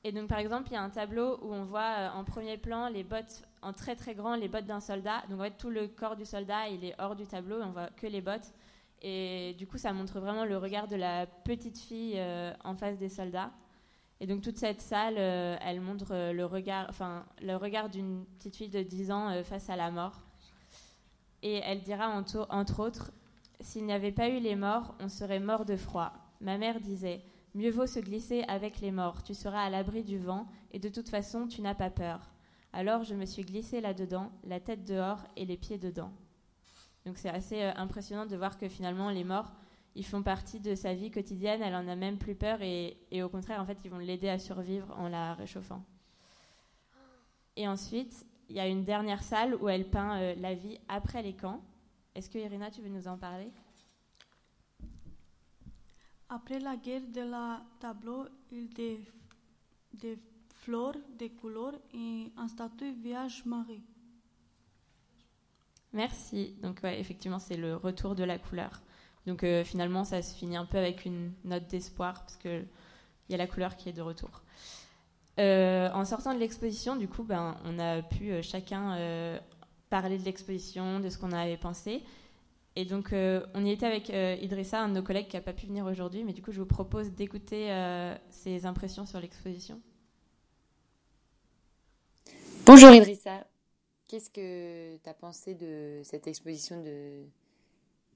Et 0.05 0.13
donc 0.13 0.29
par 0.29 0.39
exemple, 0.39 0.69
il 0.71 0.75
y 0.75 0.77
a 0.77 0.83
un 0.83 0.89
tableau 0.89 1.37
où 1.43 1.53
on 1.53 1.65
voit 1.65 1.81
euh, 1.81 2.09
en 2.11 2.23
premier 2.23 2.59
plan 2.59 2.89
les 2.89 3.03
bottes 3.03 3.43
en 3.61 3.73
très 3.73 3.97
très 3.97 4.15
grand, 4.15 4.37
les 4.37 4.47
bottes 4.47 4.67
d'un 4.67 4.79
soldat. 4.79 5.25
Donc 5.29 5.41
en 5.41 5.43
fait, 5.43 5.57
tout 5.59 5.69
le 5.69 5.89
corps 5.89 6.15
du 6.15 6.25
soldat, 6.25 6.69
il 6.69 6.85
est 6.85 6.95
hors 7.01 7.17
du 7.17 7.27
tableau, 7.27 7.61
on 7.61 7.73
voit 7.73 7.89
que 7.97 8.07
les 8.07 8.21
bottes. 8.21 8.53
Et 9.03 9.57
du 9.59 9.67
coup, 9.67 9.79
ça 9.79 9.93
montre 9.93 10.21
vraiment 10.21 10.45
le 10.45 10.57
regard 10.59 10.87
de 10.87 10.95
la 10.95 11.27
petite 11.27 11.77
fille 11.77 12.23
en 12.63 12.77
face 12.77 12.99
des 12.99 13.09
soldats. 13.09 13.51
Et 14.21 14.29
donc 14.29 14.43
toute 14.43 14.57
cette 14.57 14.81
salle, 14.81 15.19
elle 15.19 15.81
montre 15.81 16.33
le 16.33 16.45
regard, 16.45 16.87
enfin 16.89 17.27
le 17.43 17.57
regard 17.57 17.89
d'une 17.89 18.25
petite 18.39 18.55
fille 18.55 18.69
de 18.69 18.83
10 18.83 19.11
ans 19.11 19.43
face 19.43 19.69
à 19.71 19.75
la 19.75 19.91
mort. 19.91 20.21
Et 21.43 21.57
elle 21.65 21.81
dira 21.83 22.09
entre 22.49 22.81
autres, 22.81 23.11
s'il 23.61 23.85
n'y 23.87 23.93
avait 23.93 24.13
pas 24.13 24.29
eu 24.29 24.39
les 24.39 24.55
morts, 24.55 24.95
on 25.01 25.09
serait 25.09 25.41
mort 25.41 25.65
de 25.65 25.77
froid. 25.77 26.13
Ma 26.41 26.59
mère 26.59 26.81
disait, 26.81 27.23
mieux 27.55 27.71
vaut 27.71 27.87
se 27.87 28.01
glisser 28.01 28.45
avec 28.49 28.81
les 28.81 28.91
morts, 28.91 29.23
tu 29.23 29.35
seras 29.35 29.63
à 29.63 29.71
l'abri 29.71 30.05
du 30.05 30.19
vent 30.19 30.47
et 30.73 30.79
de 30.79 30.89
toute 30.89 31.09
façon 31.09 31.47
tu 31.47 31.63
n'as 31.63 31.75
pas 31.75 31.91
peur. 31.91 32.31
Alors 32.73 33.05
je 33.05 33.15
me 33.15 33.25
suis 33.25 33.43
glissée 33.43 33.81
là-dedans, 33.81 34.31
la 34.45 34.61
tête 34.61 34.85
dehors 34.85 35.25
et 35.37 35.47
les 35.47 35.57
pieds 35.57 35.79
dedans. 35.79 36.13
Donc 37.07 37.19
c'est 37.19 37.31
assez 37.31 37.63
euh, 37.63 37.73
impressionnant 37.77 38.27
de 38.27 38.37
voir 38.37 38.59
que 38.59 38.69
finalement 38.69 39.11
les 39.11 39.25
morts, 39.25 39.53
ils 39.95 40.05
font 40.05 40.23
partie 40.23 40.61
de 40.61 40.75
sa 40.75 40.93
vie 40.93 41.11
quotidienne, 41.11 41.63
elle 41.63 41.75
en 41.75 41.89
a 41.89 41.97
même 41.97 42.19
plus 42.19 42.35
peur 42.35 42.61
et, 42.61 42.99
au 43.23 43.31
contraire, 43.31 43.63
en 43.63 43.65
fait, 43.65 43.79
ils 43.83 43.91
vont 43.91 43.97
l'aider 43.97 44.29
à 44.29 44.39
survivre 44.39 44.95
en 44.99 45.09
la 45.09 45.33
réchauffant. 45.33 45.83
Et 47.57 47.67
ensuite, 47.67 48.27
il 48.51 48.57
y 48.57 48.61
a 48.61 48.67
une 48.67 48.85
dernière 48.85 49.23
salle 49.23 49.55
où 49.55 49.71
elle 49.71 49.89
peint 49.89 50.21
euh, 50.21 50.35
la 50.37 50.53
vie 50.53 50.79
après 50.89 51.23
les 51.23 51.35
camps. 51.35 51.63
Est-ce 52.15 52.29
que 52.29 52.37
Irina, 52.37 52.71
tu 52.71 52.83
veux 52.83 52.91
nous 52.91 53.09
en 53.09 53.17
parler? 53.17 53.51
Après 56.29 56.59
la 56.59 56.77
guerre 56.77 57.07
de 57.13 57.21
la 57.21 57.63
tableau, 57.79 58.27
il 58.51 58.69
des, 58.71 59.01
des 59.95 60.19
fleurs, 60.51 60.97
des 61.19 61.31
couleurs 61.31 61.75
et 61.95 62.33
un 62.37 62.49
statut 62.49 62.93
Vierge 62.93 63.45
Marie. 63.45 63.83
Merci. 65.93 66.57
Donc 66.63 66.81
effectivement, 66.85 67.39
c'est 67.39 67.57
le 67.57 67.77
retour 67.77 68.15
de 68.15 68.25
la 68.25 68.39
couleur. 68.39 68.83
Donc 69.27 69.43
euh, 69.45 69.65
finalement, 69.65 70.05
ça 70.05 70.23
se 70.23 70.35
finit 70.35 70.57
un 70.57 70.65
peu 70.65 70.79
avec 70.79 71.05
une 71.05 71.33
note 71.45 71.67
d'espoir 71.69 72.21
parce 72.21 72.37
que 72.37 72.63
il 73.29 73.33
y 73.33 73.35
a 73.35 73.39
la 73.39 73.47
couleur 73.47 73.77
qui 73.77 73.89
est 73.89 73.93
de 73.93 74.03
retour. 74.03 74.43
Euh, 75.39 75.91
en 75.93 76.05
sortant 76.05 76.33
de 76.33 76.39
l'exposition, 76.39 76.97
du 76.97 77.09
coup, 77.09 77.25
ben, 77.25 77.57
on 77.65 77.79
a 77.79 78.03
pu 78.03 78.31
euh, 78.31 78.43
chacun 78.43 78.97
parler 79.91 80.19
de 80.19 80.25
l'exposition, 80.25 81.01
de 81.01 81.09
ce 81.09 81.19
qu'on 81.19 81.33
avait 81.33 81.57
pensé. 81.57 82.03
Et 82.79 82.85
donc, 82.85 83.15
euh, 83.15 83.41
on 83.55 83.65
y 83.65 83.71
était 83.71 83.87
avec 83.87 84.11
euh, 84.11 84.37
Idrissa, 84.43 84.83
un 84.83 84.91
de 84.91 84.95
nos 84.95 85.03
collègues 85.03 85.29
qui 85.29 85.37
n'a 85.37 85.43
pas 85.43 85.55
pu 85.55 85.67
venir 85.67 85.87
aujourd'hui, 85.87 86.25
mais 86.25 86.35
du 86.35 86.43
coup, 86.43 86.53
je 86.53 86.61
vous 86.61 86.67
propose 86.67 87.11
d'écouter 87.11 87.73
euh, 87.73 88.15
ses 88.29 88.67
impressions 88.67 89.07
sur 89.07 89.19
l'exposition. 89.19 89.81
Bonjour 92.67 92.91
Idrissa, 92.91 93.47
qu'est-ce 94.07 94.29
que 94.29 94.97
tu 94.97 95.09
as 95.09 95.15
pensé 95.15 95.55
de 95.55 96.03
cette 96.05 96.27
exposition 96.27 96.83
de 96.83 97.23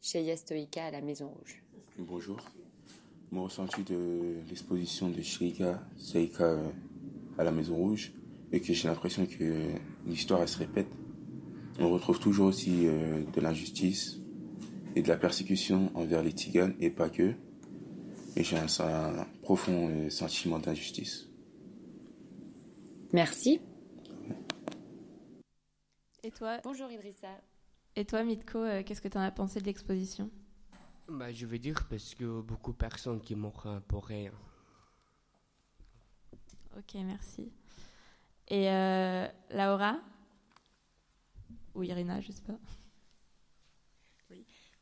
Sheya 0.02 0.36
Stoïka 0.36 0.84
à 0.84 0.90
la 0.90 1.00
Maison 1.00 1.28
Rouge? 1.28 1.62
Bonjour. 1.96 2.38
Mon 3.30 3.44
ressenti 3.44 3.82
de 3.84 4.42
l'exposition 4.48 5.08
de 5.08 5.22
Sheika 5.22 5.80
Stoïka 5.96 6.58
à 7.38 7.44
la 7.44 7.52
Maison 7.52 7.76
Rouge 7.76 8.12
est 8.52 8.60
que 8.60 8.74
j'ai 8.74 8.88
l'impression 8.88 9.24
que 9.24 9.70
l'histoire 10.04 10.42
elle 10.42 10.48
se 10.48 10.58
répète. 10.58 10.88
On 11.78 11.88
retrouve 11.90 12.18
toujours 12.18 12.48
aussi 12.48 12.86
euh, 12.86 13.22
de 13.32 13.40
l'injustice 13.40 14.19
et 14.96 15.02
de 15.02 15.08
la 15.08 15.16
persécution 15.16 15.90
envers 15.94 16.22
les 16.22 16.32
Tiganes 16.32 16.74
et 16.80 16.90
pas 16.90 17.10
que. 17.10 17.34
Et 18.36 18.44
j'ai 18.44 18.56
un, 18.56 18.66
un 18.80 19.24
profond 19.42 19.88
euh, 19.88 20.10
sentiment 20.10 20.58
d'injustice. 20.58 21.26
Merci. 23.12 23.60
Et 26.22 26.30
toi 26.30 26.58
Bonjour 26.62 26.90
Idrissa. 26.90 27.40
Et 27.96 28.04
toi, 28.04 28.22
Mitko, 28.22 28.58
euh, 28.58 28.82
qu'est-ce 28.84 29.02
que 29.02 29.08
tu 29.08 29.18
en 29.18 29.22
as 29.22 29.32
pensé 29.32 29.60
de 29.60 29.64
l'exposition? 29.66 30.30
Bah, 31.08 31.32
je 31.32 31.44
veux 31.44 31.58
dire 31.58 31.86
parce 31.88 32.14
que 32.14 32.40
beaucoup 32.40 32.70
de 32.72 32.76
personnes 32.76 33.20
qui 33.20 33.34
euh, 33.34 33.80
pour 33.88 34.06
rien. 34.06 34.30
Ok, 36.78 36.94
merci. 36.94 37.50
Et 38.46 38.70
euh, 38.70 39.26
Laura? 39.50 39.98
Ou 41.74 41.82
Irina, 41.82 42.20
je 42.20 42.30
sais 42.30 42.42
pas. 42.42 42.58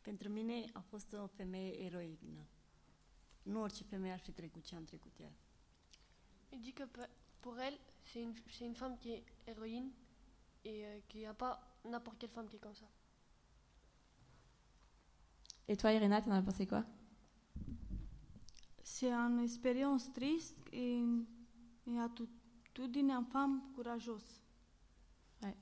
Pentru 0.08 0.28
mine 0.28 0.64
a 0.72 0.80
fost 0.80 1.12
o 1.12 1.26
femeie 1.26 1.84
eroină. 1.84 2.46
Nu 3.42 3.60
orice 3.60 3.84
femeie 3.84 4.12
ar 4.12 4.18
fi 4.18 4.32
trecut 4.32 4.64
ce 4.64 4.74
am 4.74 4.84
trecut 4.84 5.18
ea. 5.20 5.32
Il 6.50 6.60
dit 6.60 6.74
que 6.74 6.84
pour 7.40 7.58
elle, 7.58 7.78
c'est 8.02 8.22
une, 8.22 8.34
c'est 8.50 8.64
une 8.64 8.74
femme 8.74 8.96
qui 8.98 9.10
est 9.12 9.24
héroïne 9.44 9.92
et 10.62 10.84
euh, 10.84 11.00
qu'il 11.06 11.20
n'y 11.20 11.26
a 11.26 11.34
pas 11.34 11.58
n'importe 11.82 12.18
quelle 12.18 12.30
femme 12.30 12.48
qui 12.48 12.56
est 12.56 12.62
comme 12.62 12.74
ça. 12.74 12.88
Et 15.66 15.76
toi, 15.76 15.92
Irina, 15.92 16.22
t'en 16.22 16.30
as 16.30 16.42
pensé 16.42 16.66
quoi? 16.66 16.84
C'est 18.82 19.12
une 19.12 19.40
expérience 19.40 20.10
triste 20.12 20.58
et, 20.72 21.02
et 21.86 21.98
attitudine 21.98 23.10
une 23.10 23.26
femme 23.26 23.72
courageuse. 23.74 24.40
Ouais. 25.42 25.56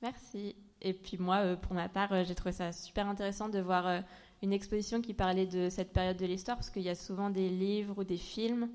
Merci. 0.00 0.56
Et 0.82 0.92
puis 0.92 1.16
moi, 1.18 1.36
euh, 1.38 1.56
pour 1.56 1.74
ma 1.74 1.88
part, 1.88 2.12
euh, 2.12 2.24
j'ai 2.24 2.34
trouvé 2.34 2.52
ça 2.52 2.72
super 2.72 3.08
intéressant 3.08 3.48
de 3.48 3.58
voir 3.58 3.86
euh, 3.86 4.00
une 4.42 4.52
exposition 4.52 5.00
qui 5.00 5.14
parlait 5.14 5.46
de 5.46 5.68
cette 5.70 5.92
période 5.92 6.16
de 6.16 6.26
l'histoire, 6.26 6.56
parce 6.56 6.70
qu'il 6.70 6.82
y 6.82 6.90
a 6.90 6.94
souvent 6.94 7.30
des 7.30 7.48
livres 7.48 7.94
ou 7.98 8.04
des 8.04 8.18
films, 8.18 8.68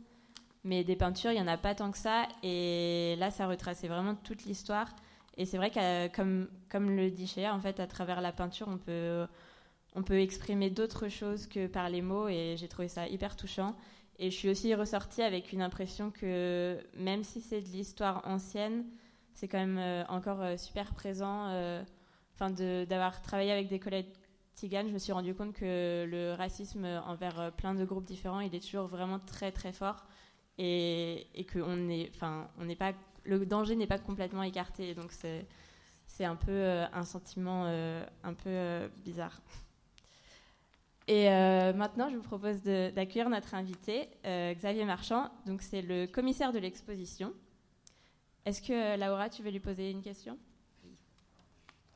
mais 0.63 0.83
des 0.83 0.95
peintures, 0.95 1.31
il 1.31 1.35
n'y 1.35 1.41
en 1.41 1.47
a 1.47 1.57
pas 1.57 1.75
tant 1.75 1.91
que 1.91 1.97
ça. 1.97 2.27
Et 2.43 3.15
là, 3.19 3.31
ça 3.31 3.47
retraçait 3.47 3.87
vraiment 3.87 4.15
toute 4.15 4.45
l'histoire. 4.45 4.93
Et 5.37 5.45
c'est 5.45 5.57
vrai 5.57 5.69
que, 5.69 6.07
comme, 6.07 6.49
comme 6.69 6.95
le 6.95 7.11
dit 7.11 7.27
Shea, 7.27 7.53
en 7.53 7.59
fait, 7.59 7.79
à 7.79 7.87
travers 7.87 8.19
la 8.19 8.31
peinture, 8.31 8.67
on 8.67 8.77
peut, 8.77 9.25
on 9.95 10.03
peut 10.03 10.19
exprimer 10.19 10.69
d'autres 10.69 11.07
choses 11.07 11.47
que 11.47 11.67
par 11.67 11.89
les 11.89 12.01
mots, 12.01 12.27
et 12.27 12.55
j'ai 12.57 12.67
trouvé 12.67 12.87
ça 12.87 13.07
hyper 13.07 13.35
touchant. 13.35 13.75
Et 14.17 14.31
je 14.31 14.35
suis 14.35 14.49
aussi 14.49 14.75
ressortie 14.75 15.21
avec 15.21 15.53
une 15.53 15.61
impression 15.61 16.11
que 16.11 16.77
même 16.97 17.23
si 17.23 17.39
c'est 17.39 17.61
de 17.61 17.67
l'histoire 17.67 18.21
ancienne, 18.25 18.83
c'est 19.39 19.47
quand 19.47 19.57
même 19.57 19.77
euh, 19.77 20.03
encore 20.09 20.41
euh, 20.41 20.57
super 20.57 20.93
présent. 20.93 21.47
euh, 21.49 21.83
Enfin, 22.35 22.51
d'avoir 22.85 23.21
travaillé 23.21 23.51
avec 23.51 23.67
des 23.67 23.79
collègues 23.79 24.07
tiganes, 24.55 24.87
je 24.87 24.93
me 24.93 24.97
suis 24.97 25.11
rendu 25.11 25.35
compte 25.35 25.51
que 25.51 26.07
le 26.09 26.33
racisme 26.33 26.85
envers 27.05 27.51
plein 27.57 27.73
de 27.73 27.83
groupes 27.83 28.05
différents, 28.05 28.39
il 28.39 28.55
est 28.55 28.65
toujours 28.65 28.87
vraiment 28.87 29.19
très 29.19 29.51
très 29.51 29.73
fort 29.73 30.05
et, 30.57 31.27
que 31.49 31.59
on 31.59 31.89
est, 31.89 32.09
enfin, 32.15 32.47
on 32.57 32.63
n'est 32.63 32.77
pas, 32.77 32.93
le 33.25 33.45
danger 33.45 33.75
n'est 33.75 33.87
pas 33.87 33.99
complètement 33.99 34.43
écarté. 34.43 34.95
Donc 34.95 35.11
c'est 35.11 35.45
c'est 36.07 36.23
un 36.23 36.37
peu 36.37 36.85
un 36.93 37.03
sentiment 37.03 37.65
un 37.65 38.33
peu 38.33 38.89
bizarre. 39.03 39.41
Et 41.09 41.25
maintenant, 41.73 42.09
je 42.09 42.15
vous 42.15 42.23
propose 42.23 42.61
d'accueillir 42.63 43.29
notre 43.29 43.53
invité, 43.53 44.07
Xavier 44.23 44.85
Marchand. 44.85 45.29
Donc, 45.45 45.61
c'est 45.61 45.81
le 45.81 46.07
commissaire 46.07 46.53
de 46.53 46.59
l'exposition. 46.59 47.33
Est-ce 48.49 48.63
que, 48.63 48.73
euh, 48.73 48.97
Laura, 48.97 49.29
tu 49.29 49.43
veux 49.43 49.51
lui 49.51 49.59
poser 49.59 49.91
une 49.91 50.01
question? 50.01 50.35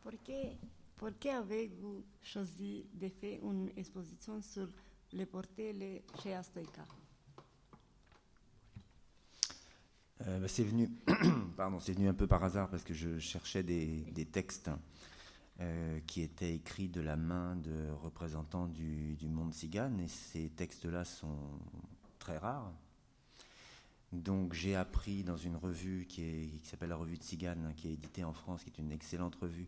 Pourquoi 0.04 1.34
avez-vous 1.39 2.04
choisi 2.22 2.86
de 2.94 3.10
faire 3.10 3.39
une 3.44 3.72
exposition 3.76 4.39
sur 4.39 4.68
les 5.13 5.26
portées 5.26 6.04
chez 6.22 6.36
Astoïka 6.36 6.86
Euh, 10.28 10.39
bah, 10.39 10.48
c'est 10.48 10.63
venu, 10.63 10.92
pardon, 11.58 11.80
c'est 11.80 11.94
venu 11.94 12.08
un 12.08 12.13
peu 12.13 12.28
par 12.28 12.44
hasard 12.44 12.70
parce 12.70 12.84
que 12.84 12.94
je 12.94 13.18
cherchais 13.18 13.63
des, 13.63 14.02
des 14.12 14.26
textes 14.26 14.70
euh, 15.60 16.00
qui 16.06 16.22
étaient 16.22 16.54
écrits 16.54 16.88
de 16.88 17.02
la 17.02 17.16
main 17.16 17.56
de 17.56 17.89
représentants 18.04 18.68
du, 18.68 19.16
du 19.16 19.28
monde 19.28 19.56
cigane 19.56 20.00
et 20.00 20.08
ces 20.08 20.52
textes-là 20.52 21.04
sont 21.04 21.50
très 22.20 22.38
rares. 22.38 22.72
Donc 24.13 24.54
j'ai 24.54 24.76
appris 24.76 25.23
dans 25.23 25.38
une 25.38 25.56
revue 25.56 26.06
qui, 26.08 26.62
s'appelle 26.63 26.89
la 26.89 26.95
Revue 26.95 27.17
de 27.17 27.23
Cigane, 27.23 27.73
qui 27.76 27.88
est 27.88 27.93
éditée 27.93 28.23
en 28.23 28.34
France, 28.34 28.63
qui 28.63 28.69
est 28.69 28.78
une 28.78 28.91
excellente 28.91 29.34
revue, 29.36 29.67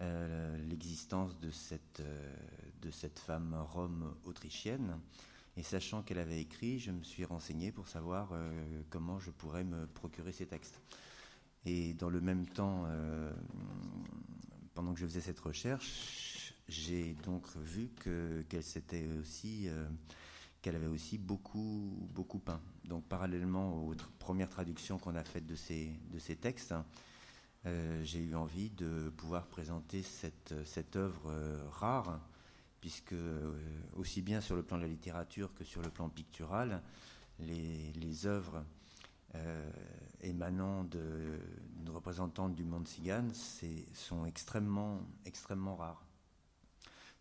euh, 0.00 0.58
l'existence 0.68 1.38
de 1.40 1.50
cette, 1.50 2.00
euh, 2.00 2.32
de 2.82 2.90
cette 2.90 3.18
femme 3.18 3.56
rome 3.72 4.14
autrichienne. 4.24 4.98
Et 5.56 5.62
sachant 5.62 6.02
qu'elle 6.02 6.18
avait 6.18 6.42
écrit, 6.42 6.78
je 6.78 6.90
me 6.90 7.02
suis 7.02 7.24
renseigné 7.24 7.72
pour 7.72 7.88
savoir 7.88 8.28
euh, 8.32 8.82
comment 8.90 9.18
je 9.18 9.30
pourrais 9.30 9.64
me 9.64 9.86
procurer 9.86 10.32
ces 10.32 10.46
textes. 10.46 10.78
Et 11.64 11.94
dans 11.94 12.10
le 12.10 12.20
même 12.20 12.46
temps, 12.46 12.86
pendant 14.72 14.94
que 14.94 15.00
je 15.00 15.04
faisais 15.04 15.20
cette 15.20 15.40
recherche, 15.40 16.54
j'ai 16.68 17.14
donc 17.24 17.44
vu 17.56 17.90
que 17.96 18.42
qu'elle 18.48 18.62
s'était 18.62 19.06
aussi 19.20 19.68
qu'elle 20.62 20.76
avait 20.76 20.86
aussi 20.86 21.18
beaucoup 21.18 22.08
beaucoup 22.12 22.38
peint. 22.38 22.60
Donc 22.84 23.04
parallèlement 23.04 23.74
aux 23.84 23.94
premières 24.18 24.48
traductions 24.48 24.98
qu'on 24.98 25.14
a 25.14 25.24
faites 25.24 25.46
de 25.46 25.54
ces 25.54 25.90
de 26.12 26.18
ces 26.18 26.36
textes, 26.36 26.74
euh, 27.66 28.02
j'ai 28.04 28.20
eu 28.20 28.34
envie 28.34 28.70
de 28.70 29.12
pouvoir 29.16 29.46
présenter 29.46 30.02
cette 30.02 30.54
cette 30.64 30.96
œuvre 30.96 31.30
euh, 31.30 31.62
rare 31.70 32.20
puisque 32.80 33.12
euh, 33.12 33.52
aussi 33.96 34.22
bien 34.22 34.40
sur 34.40 34.56
le 34.56 34.62
plan 34.62 34.76
de 34.78 34.82
la 34.82 34.88
littérature 34.88 35.52
que 35.54 35.64
sur 35.64 35.82
le 35.82 35.90
plan 35.90 36.08
pictural, 36.08 36.82
les, 37.38 37.92
les 37.92 38.26
œuvres 38.26 38.64
émanant 40.22 40.82
de, 40.82 41.38
de 41.84 41.90
représentantes 41.92 42.56
du 42.56 42.64
monde 42.64 42.88
cigane 42.88 43.32
sont 43.94 44.26
extrêmement, 44.26 45.02
extrêmement 45.24 45.76
rares. 45.76 46.04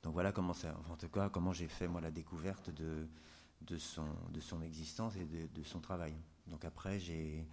Donc 0.02 0.14
voilà 0.14 0.32
comment 0.32 0.56
en 0.90 0.96
tout 0.96 1.10
cas 1.10 1.30
comment 1.30 1.54
j'ai 1.54 1.68
fait 1.68 1.88
moi 1.88 2.02
la 2.02 2.10
découverte 2.10 2.72
de, 2.72 3.08
de, 3.62 3.78
son, 3.78 4.08
de 4.32 4.40
son 4.40 4.62
existence 4.62 5.16
et 5.16 5.26
de, 5.26 5.48
de 5.48 5.64
son 5.64 5.80
travail. 5.80 6.16
Donc 6.48 6.66
après 6.66 7.00
j'ai 7.00 7.46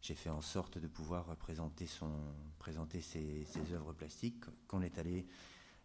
fait 0.00 0.30
en 0.30 0.40
sorte 0.40 0.78
de 0.78 0.88
pouvoir 0.88 1.36
présenter, 1.36 1.86
son, 1.86 2.12
présenter 2.58 3.00
ses, 3.00 3.44
ses 3.44 3.72
œuvres 3.72 3.92
plastiques 3.92 4.44
qu'on 4.66 4.82
est 4.82 4.98
allé 4.98 5.26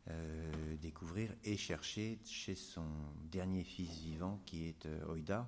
euh, 0.09 0.77
découvrir 0.77 1.33
et 1.43 1.57
chercher 1.57 2.19
chez 2.23 2.55
son 2.55 2.87
dernier 3.29 3.63
fils 3.63 3.91
vivant 3.99 4.39
qui 4.45 4.65
est 4.65 4.85
euh, 4.85 5.13
Oida 5.13 5.47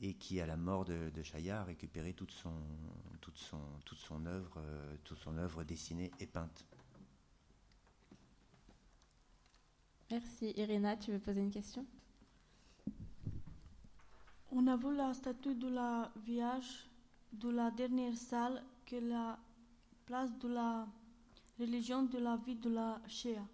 et 0.00 0.14
qui 0.14 0.40
à 0.40 0.46
la 0.46 0.56
mort 0.56 0.84
de, 0.84 1.10
de 1.10 1.22
Chaya 1.22 1.62
a 1.62 1.64
récupéré 1.64 2.12
toute 2.12 2.30
son, 2.30 2.52
toute 3.20 3.38
son, 3.38 3.60
toute 3.84 3.98
son 3.98 4.26
œuvre, 4.26 4.54
euh, 4.58 4.96
toute 5.04 5.18
son 5.18 5.36
œuvre 5.38 5.64
dessinée 5.64 6.10
et 6.20 6.26
peinte. 6.26 6.64
Merci. 10.10 10.52
Irina, 10.56 10.96
tu 10.96 11.12
veux 11.12 11.18
poser 11.18 11.40
une 11.40 11.50
question? 11.50 11.84
On 14.50 14.66
a 14.66 14.76
vu 14.76 14.96
la 14.96 15.12
statue 15.12 15.54
de 15.54 15.68
la 15.68 16.10
Vierge 16.24 16.88
de 17.32 17.50
la 17.50 17.70
dernière 17.70 18.16
salle 18.16 18.62
que 18.86 18.96
la 18.96 19.38
place 20.06 20.30
de 20.38 20.48
la 20.48 20.86
religion 21.60 22.04
de 22.04 22.18
la 22.18 22.36
vie 22.36 22.56
de 22.56 22.70
la 22.70 22.98
Shia. 23.06 23.46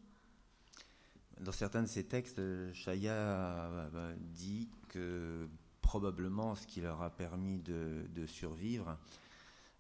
Dans 1.41 1.51
certains 1.51 1.83
de 1.83 1.89
ses 1.89 2.05
textes, 2.05 2.41
Chaya 2.73 3.13
euh, 3.13 4.15
dit 4.19 4.69
que 4.89 5.49
probablement 5.83 6.55
ce 6.55 6.65
qui 6.65 6.81
leur 6.81 7.03
a 7.03 7.11
permis 7.11 7.59
de, 7.59 8.27
survivre, 8.27 8.97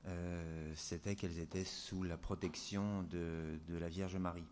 euh, 0.07 0.73
c'était 0.75 1.15
qu'elles 1.15 1.39
étaient 1.39 1.65
sous 1.65 2.03
la 2.03 2.17
protection 2.17 3.05
de 3.05 3.79
la 3.79 3.89
Vierge 3.89 4.17
Marie. 4.17 4.47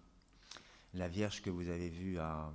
La 0.94 1.09
Vierge 1.09 1.42
que 1.42 1.51
vous 1.51 1.68
avez 1.68 1.88
vue 1.88 2.18
à, 2.18 2.53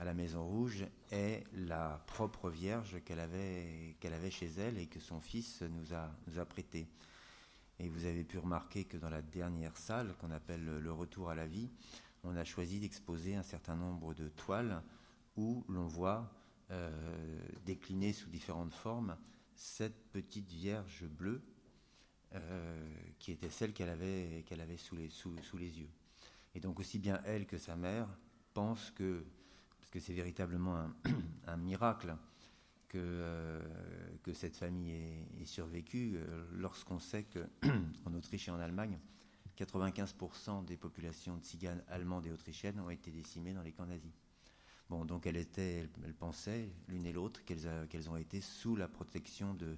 à 0.00 0.04
la 0.04 0.14
Maison 0.14 0.44
Rouge 0.44 0.86
est 1.12 1.44
la 1.52 2.02
propre 2.06 2.50
Vierge 2.50 3.02
qu'elle 3.04 3.20
avait, 3.20 3.94
avait 4.02 4.30
chez 4.30 4.50
elle 4.58 4.78
et 4.78 4.86
que 4.86 4.98
son 4.98 5.20
fils 5.20 5.62
nous 5.62 5.94
a, 5.94 6.10
nous 6.26 6.38
a 6.38 6.44
prêtée. 6.44 6.88
Et 7.78 7.88
vous 7.88 8.06
avez 8.06 8.24
pu 8.24 8.38
remarquer 8.38 8.84
que 8.86 8.96
dans 8.96 9.10
la 9.10 9.22
dernière 9.22 9.76
salle, 9.76 10.14
qu'on 10.18 10.30
appelle 10.30 10.64
le 10.64 10.92
retour 10.92 11.30
à 11.30 11.34
la 11.34 11.46
vie, 11.46 11.70
on 12.24 12.36
a 12.36 12.44
choisi 12.44 12.80
d'exposer 12.80 13.36
un 13.36 13.42
certain 13.42 13.76
nombre 13.76 14.14
de 14.14 14.28
toiles 14.28 14.82
où 15.36 15.64
l'on 15.68 15.86
voit 15.86 16.32
euh, 16.70 16.90
décliner 17.64 18.12
sous 18.12 18.30
différentes 18.30 18.74
formes 18.74 19.16
cette 19.54 20.10
petite 20.12 20.50
Vierge 20.50 21.04
bleue 21.04 21.42
euh, 22.34 22.94
qui 23.18 23.32
était 23.32 23.50
celle 23.50 23.74
qu'elle 23.74 23.90
avait, 23.90 24.44
qu'elle 24.46 24.62
avait 24.62 24.78
sous, 24.78 24.96
les, 24.96 25.10
sous, 25.10 25.36
sous 25.42 25.58
les 25.58 25.78
yeux. 25.78 25.90
Et 26.54 26.60
donc 26.60 26.80
aussi 26.80 26.98
bien 26.98 27.20
elle 27.26 27.46
que 27.46 27.58
sa 27.58 27.76
mère 27.76 28.08
pensent 28.54 28.90
que, 28.92 29.24
parce 29.90 30.04
que 30.04 30.06
c'est 30.06 30.14
véritablement 30.16 30.88
un, 31.48 31.56
miracle 31.56 32.16
que, 32.86 32.98
euh, 32.98 33.60
que 34.22 34.32
cette 34.32 34.56
famille 34.56 34.92
ait, 34.92 35.44
survécu, 35.44 36.14
euh, 36.14 36.46
lorsqu'on 36.52 37.00
sait 37.00 37.24
qu'en 37.24 38.14
Autriche 38.14 38.46
et 38.46 38.52
en 38.52 38.60
Allemagne, 38.60 39.00
95% 39.58 40.64
des 40.64 40.76
populations 40.76 41.38
tziganes 41.38 41.82
allemandes 41.88 42.24
et 42.26 42.30
autrichiennes 42.30 42.78
ont 42.78 42.90
été 42.90 43.10
décimées 43.10 43.52
dans 43.52 43.62
les 43.62 43.72
camps 43.72 43.86
nazis. 43.86 44.12
Bon, 44.88 45.04
donc 45.04 45.26
elles, 45.26 45.36
étaient, 45.36 45.88
elles, 46.04 46.14
pensaient, 46.14 46.70
l'une 46.86 47.04
et 47.04 47.12
l'autre, 47.12 47.44
qu'elles, 47.44 47.66
a- 47.66 47.86
qu'elles 47.88 48.08
ont 48.08 48.16
été 48.16 48.40
sous 48.40 48.76
la 48.76 48.86
protection 48.86 49.54
de, 49.54 49.76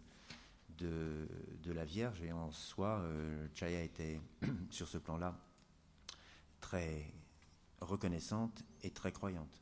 de, 0.77 1.27
de 1.63 1.73
la 1.73 1.87
Vierge, 1.87 2.23
et 2.23 2.33
en 2.33 2.51
soi, 2.51 2.99
euh, 3.01 3.49
Chaya 3.55 3.83
était, 3.83 4.21
sur 4.71 4.89
ce 4.89 4.99
plan-là, 4.99 5.41
très 6.61 7.15
reconnaissante 7.81 8.63
et 8.83 8.91
très 8.91 9.11
croyante. 9.11 9.62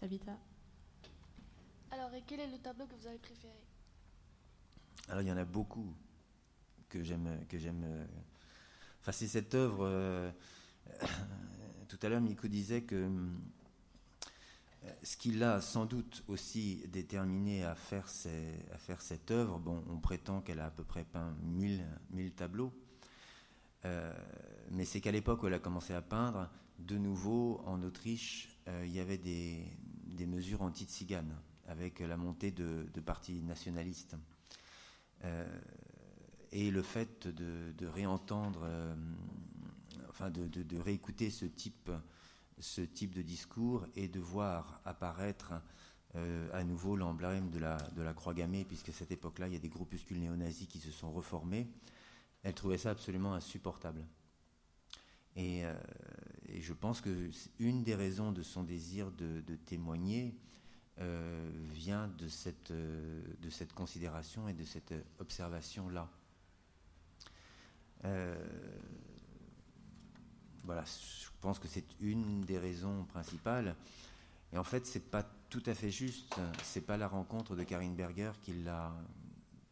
Tabitha 0.00 0.36
Alors, 1.90 2.12
et 2.14 2.22
quel 2.26 2.40
est 2.40 2.50
le 2.50 2.58
tableau 2.58 2.86
que 2.86 2.94
vous 2.94 3.06
avez 3.06 3.18
préféré? 3.18 3.52
Alors 5.08 5.20
il 5.22 5.28
y 5.28 5.32
en 5.32 5.36
a 5.36 5.44
beaucoup 5.44 5.94
que 6.88 7.02
j'aime 7.02 7.44
que 7.48 7.58
j'aime. 7.58 7.82
euh, 7.84 8.06
Enfin 9.00 9.12
c'est 9.12 9.28
cette 9.28 9.54
œuvre. 9.54 9.84
euh, 9.86 10.30
Tout 11.88 11.98
à 12.02 12.08
l'heure 12.08 12.20
Miko 12.22 12.48
disait 12.48 12.82
que 12.82 13.04
hum, 13.04 13.38
euh, 14.84 14.92
ce 15.02 15.16
qui 15.18 15.32
l'a 15.32 15.60
sans 15.60 15.84
doute 15.84 16.24
aussi 16.28 16.82
déterminé 16.88 17.64
à 17.64 17.74
faire, 17.74 18.08
ces- 18.08 18.58
à 18.72 18.78
faire 18.78 19.00
cette 19.02 19.30
œuvre, 19.30 19.58
bon, 19.58 19.84
on 19.88 19.98
prétend 19.98 20.40
qu'elle 20.40 20.60
a 20.60 20.66
à 20.66 20.70
peu 20.70 20.84
près 20.84 21.04
peint 21.04 21.34
1000, 21.42 21.84
1000 22.10 22.32
tableaux, 22.32 22.72
euh, 23.84 24.12
mais 24.70 24.84
c'est 24.86 25.00
qu'à 25.02 25.12
l'époque 25.12 25.42
où 25.42 25.46
elle 25.46 25.54
a 25.54 25.58
commencé 25.58 25.92
à 25.94 26.02
peindre, 26.02 26.50
de 26.78 26.96
nouveau 26.98 27.60
en 27.66 27.82
Autriche, 27.82 28.48
euh, 28.48 28.53
il 28.66 28.90
y 28.90 29.00
avait 29.00 29.18
des, 29.18 29.66
mesures 30.26 30.62
anti-tziganes, 30.62 31.34
avec 31.66 32.00
la 32.00 32.16
montée 32.16 32.50
de, 32.50 33.00
partis 33.04 33.42
nationalistes. 33.42 34.16
Euh, 35.24 35.60
et 36.52 36.70
le 36.70 36.82
fait 36.82 37.26
de, 37.26 37.86
réentendre, 37.86 38.60
euh, 38.64 38.94
de, 40.30 40.78
réécouter 40.78 41.30
ce 41.30 41.46
type, 41.46 41.90
de 43.14 43.22
discours 43.22 43.86
et 43.96 44.06
de 44.06 44.20
voir 44.20 44.80
apparaître 44.84 45.52
euh, 46.14 46.48
à 46.52 46.62
nouveau 46.62 46.94
l'emblème 46.96 47.50
de 47.50 47.58
la, 47.58 47.76
de 47.96 48.02
la 48.02 48.14
croix 48.14 48.34
gammée, 48.34 48.64
puisque 48.64 48.90
à 48.90 48.92
cette 48.92 49.10
époque-là, 49.10 49.48
il 49.48 49.54
y 49.54 49.56
a 49.56 49.60
des 49.60 49.68
groupuscules 49.68 50.20
néo-nazis 50.20 50.68
qui 50.68 50.78
se 50.78 50.92
sont 50.92 51.10
reformés, 51.10 51.68
elle 52.44 52.54
trouvait 52.54 52.78
ça 52.78 52.90
absolument 52.90 53.34
insupportable. 53.34 54.06
Et, 55.36 55.64
euh, 55.64 55.74
et 56.48 56.60
je 56.60 56.72
pense 56.72 57.00
que 57.00 57.30
une 57.58 57.82
des 57.82 57.94
raisons 57.94 58.32
de 58.32 58.42
son 58.42 58.62
désir 58.62 59.10
de, 59.10 59.42
témoigner 59.66 60.34
euh, 61.00 61.50
vient 61.72 62.08
de 62.08 62.28
cette, 62.28 62.70
euh, 62.70 63.22
de 63.40 63.50
cette 63.50 63.72
considération 63.72 64.48
et 64.48 64.52
de 64.52 64.64
cette 64.64 64.94
observation-là. 65.18 66.08
Voilà, 70.62 70.84
je 70.84 71.28
pense 71.40 71.58
que 71.58 71.68
c'est 71.68 71.84
une 72.00 72.42
des 72.42 72.58
raisons 72.58 73.04
principales. 73.04 73.76
Et 74.52 74.58
en 74.58 74.64
fait, 74.64 74.86
c'est 74.86 75.10
pas 75.10 75.22
tout 75.50 75.62
à 75.66 75.74
fait 75.74 75.90
juste. 75.90 76.34
C'est 76.62 76.80
pas 76.80 76.96
la 76.96 77.08
rencontre 77.08 77.54
de 77.54 77.64
Karine 77.64 77.94
Berger 77.94 78.32
qui 78.40 78.52
l'a, 78.62 78.94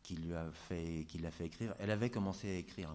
qui 0.03 0.17
lui 0.17 0.35
a 0.35 0.51
fait, 0.51 1.07
qui 1.09 1.19
l'a 1.19 1.31
fait 1.31 1.47
écrire. 1.47 1.75
Elle 1.79 1.91
avait 1.91 2.11
commencé 2.11 2.51
à 2.51 2.55
écrire 2.55 2.95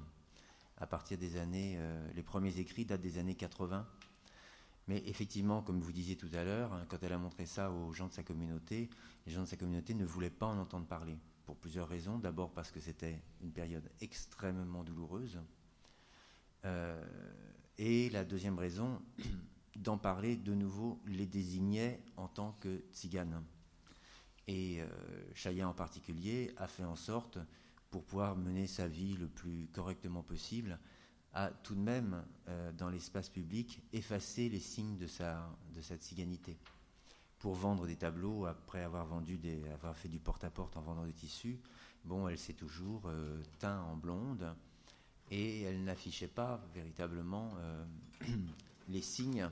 à 0.78 0.88
partir 0.88 1.18
des 1.18 1.38
années, 1.38 1.76
euh, 1.78 2.12
les 2.14 2.24
premiers 2.24 2.60
écrits 2.60 2.86
datent 2.86 3.02
des 3.02 3.18
années 3.18 3.36
80. 3.36 3.88
Mais 4.88 5.04
effectivement, 5.06 5.62
comme 5.62 5.82
vous 5.82 5.92
disiez 5.92 6.16
tout 6.16 6.30
à 6.34 6.44
l'heure, 6.44 6.74
hein, 6.74 6.86
quand 6.88 7.02
elle 7.04 7.14
a 7.14 7.18
montré 7.18 7.46
ça 7.46 7.72
aux 7.72 7.92
gens 7.92 8.08
de 8.08 8.14
sa 8.14 8.24
communauté, 8.24 8.90
les 9.26 9.34
gens 9.34 9.42
de 9.42 9.48
sa 9.48 9.58
communauté 9.58 9.94
ne 9.94 10.06
voulaient 10.06 10.30
pas 10.30 10.46
en 10.46 10.58
entendre 10.58 10.88
parler. 10.88 11.18
Pour 11.46 11.56
plusieurs 11.56 11.88
raisons. 11.88 12.20
D'abord 12.20 12.52
parce 12.52 12.72
que 12.72 12.82
c'était 12.82 13.22
une 13.42 13.54
période 13.54 13.90
extrêmement 14.02 14.84
douloureuse. 14.84 15.40
Euh, 16.66 17.02
et 17.78 18.10
la 18.10 18.26
deuxième 18.26 18.60
raison, 18.60 19.02
d'en 19.78 19.98
parler 19.98 20.36
de 20.36 20.54
nouveau, 20.54 21.00
les 21.06 21.26
désignait 21.26 22.04
en 22.18 22.28
tant 22.28 22.52
que 22.60 22.84
tziganes. 22.92 23.42
Et 24.48 24.82
euh, 24.82 24.88
Chaya 25.36 25.70
en 25.70 25.74
particulier 25.74 26.54
a 26.58 26.68
fait 26.68 26.84
en 26.84 26.98
sorte, 26.98 27.38
pour 27.90 28.04
pouvoir 28.04 28.36
mener 28.36 28.68
sa 28.68 28.88
vie 28.88 29.16
le 29.16 29.28
plus 29.28 29.68
correctement 29.74 30.24
possible, 30.24 30.80
à 31.34 31.50
tout 31.50 31.76
de 31.76 31.80
même, 31.80 32.26
euh, 32.48 32.72
dans 32.72 32.90
l'espace 32.90 33.30
public, 33.30 33.82
effacer 33.94 34.50
les 34.50 34.60
signes 34.60 34.98
de 34.98 35.08
sa, 35.08 35.56
de 35.76 35.82
sa 35.82 35.96
tziganité. 35.96 36.58
Pour 37.40 37.54
vendre 37.54 37.86
des 37.86 37.96
tableaux, 37.96 38.46
après 38.46 38.82
avoir, 38.82 39.06
vendu 39.06 39.40
avoir 39.74 39.96
fait 39.96 40.10
du 40.10 40.20
porte-à-porte 40.20 40.76
en 40.78 40.82
vendant 40.82 41.06
des 41.06 41.14
tissus, 41.14 41.60
bon, 42.06 42.28
elle 42.28 42.40
s'est 42.40 42.54
toujours 42.54 43.04
euh, 43.06 43.42
teint 43.60 43.82
en 43.82 43.96
blonde 43.96 44.56
et 45.30 45.62
elle 45.62 45.84
n'affichait 45.84 46.28
pas 46.28 46.66
véritablement 46.74 47.54
euh, 47.60 47.86
les 48.90 49.02
signes 49.02 49.50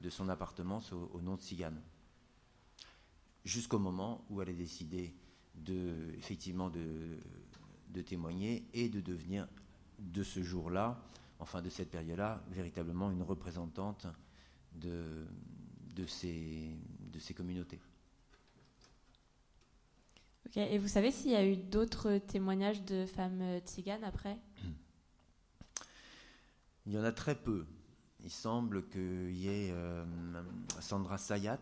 de 0.00 0.08
son 0.08 0.28
appartenance 0.28 0.92
au, 0.92 1.10
au 1.12 1.20
nom 1.20 1.36
de 1.36 1.42
Cigane. 1.42 1.82
Jusqu'au 3.44 3.78
moment 3.78 4.24
où 4.30 4.40
elle 4.40 4.48
a 4.48 4.54
décidé 4.54 5.14
de, 5.54 6.14
effectivement 6.16 6.70
de, 6.70 7.18
de 7.96 8.02
témoigner 8.02 8.62
et 8.74 8.88
de 8.88 9.00
devenir, 9.00 9.48
de 9.98 10.22
ce 10.22 10.42
jour-là, 10.42 11.02
enfin 11.38 11.62
de 11.62 11.70
cette 11.70 11.90
période-là, 11.90 12.44
véritablement 12.50 13.10
une 13.10 13.22
représentante 13.22 14.06
de, 14.74 15.24
de, 15.94 16.06
ces, 16.06 16.76
de 17.12 17.18
ces 17.18 17.32
communautés. 17.32 17.80
Ok, 20.46 20.58
et 20.58 20.78
vous 20.78 20.88
savez 20.88 21.10
s'il 21.10 21.30
y 21.30 21.36
a 21.36 21.44
eu 21.44 21.56
d'autres 21.56 22.18
témoignages 22.18 22.84
de 22.84 23.06
femmes 23.06 23.40
euh, 23.40 23.60
tziganes 23.60 24.04
après? 24.04 24.38
Il 26.86 26.92
y 26.92 26.98
en 26.98 27.04
a 27.04 27.12
très 27.12 27.34
peu. 27.34 27.66
Il 28.22 28.30
semble 28.30 28.86
qu'il 28.88 29.34
y 29.36 29.48
ait 29.48 29.70
euh, 29.72 30.04
Sandra 30.80 31.18
Sayat, 31.18 31.58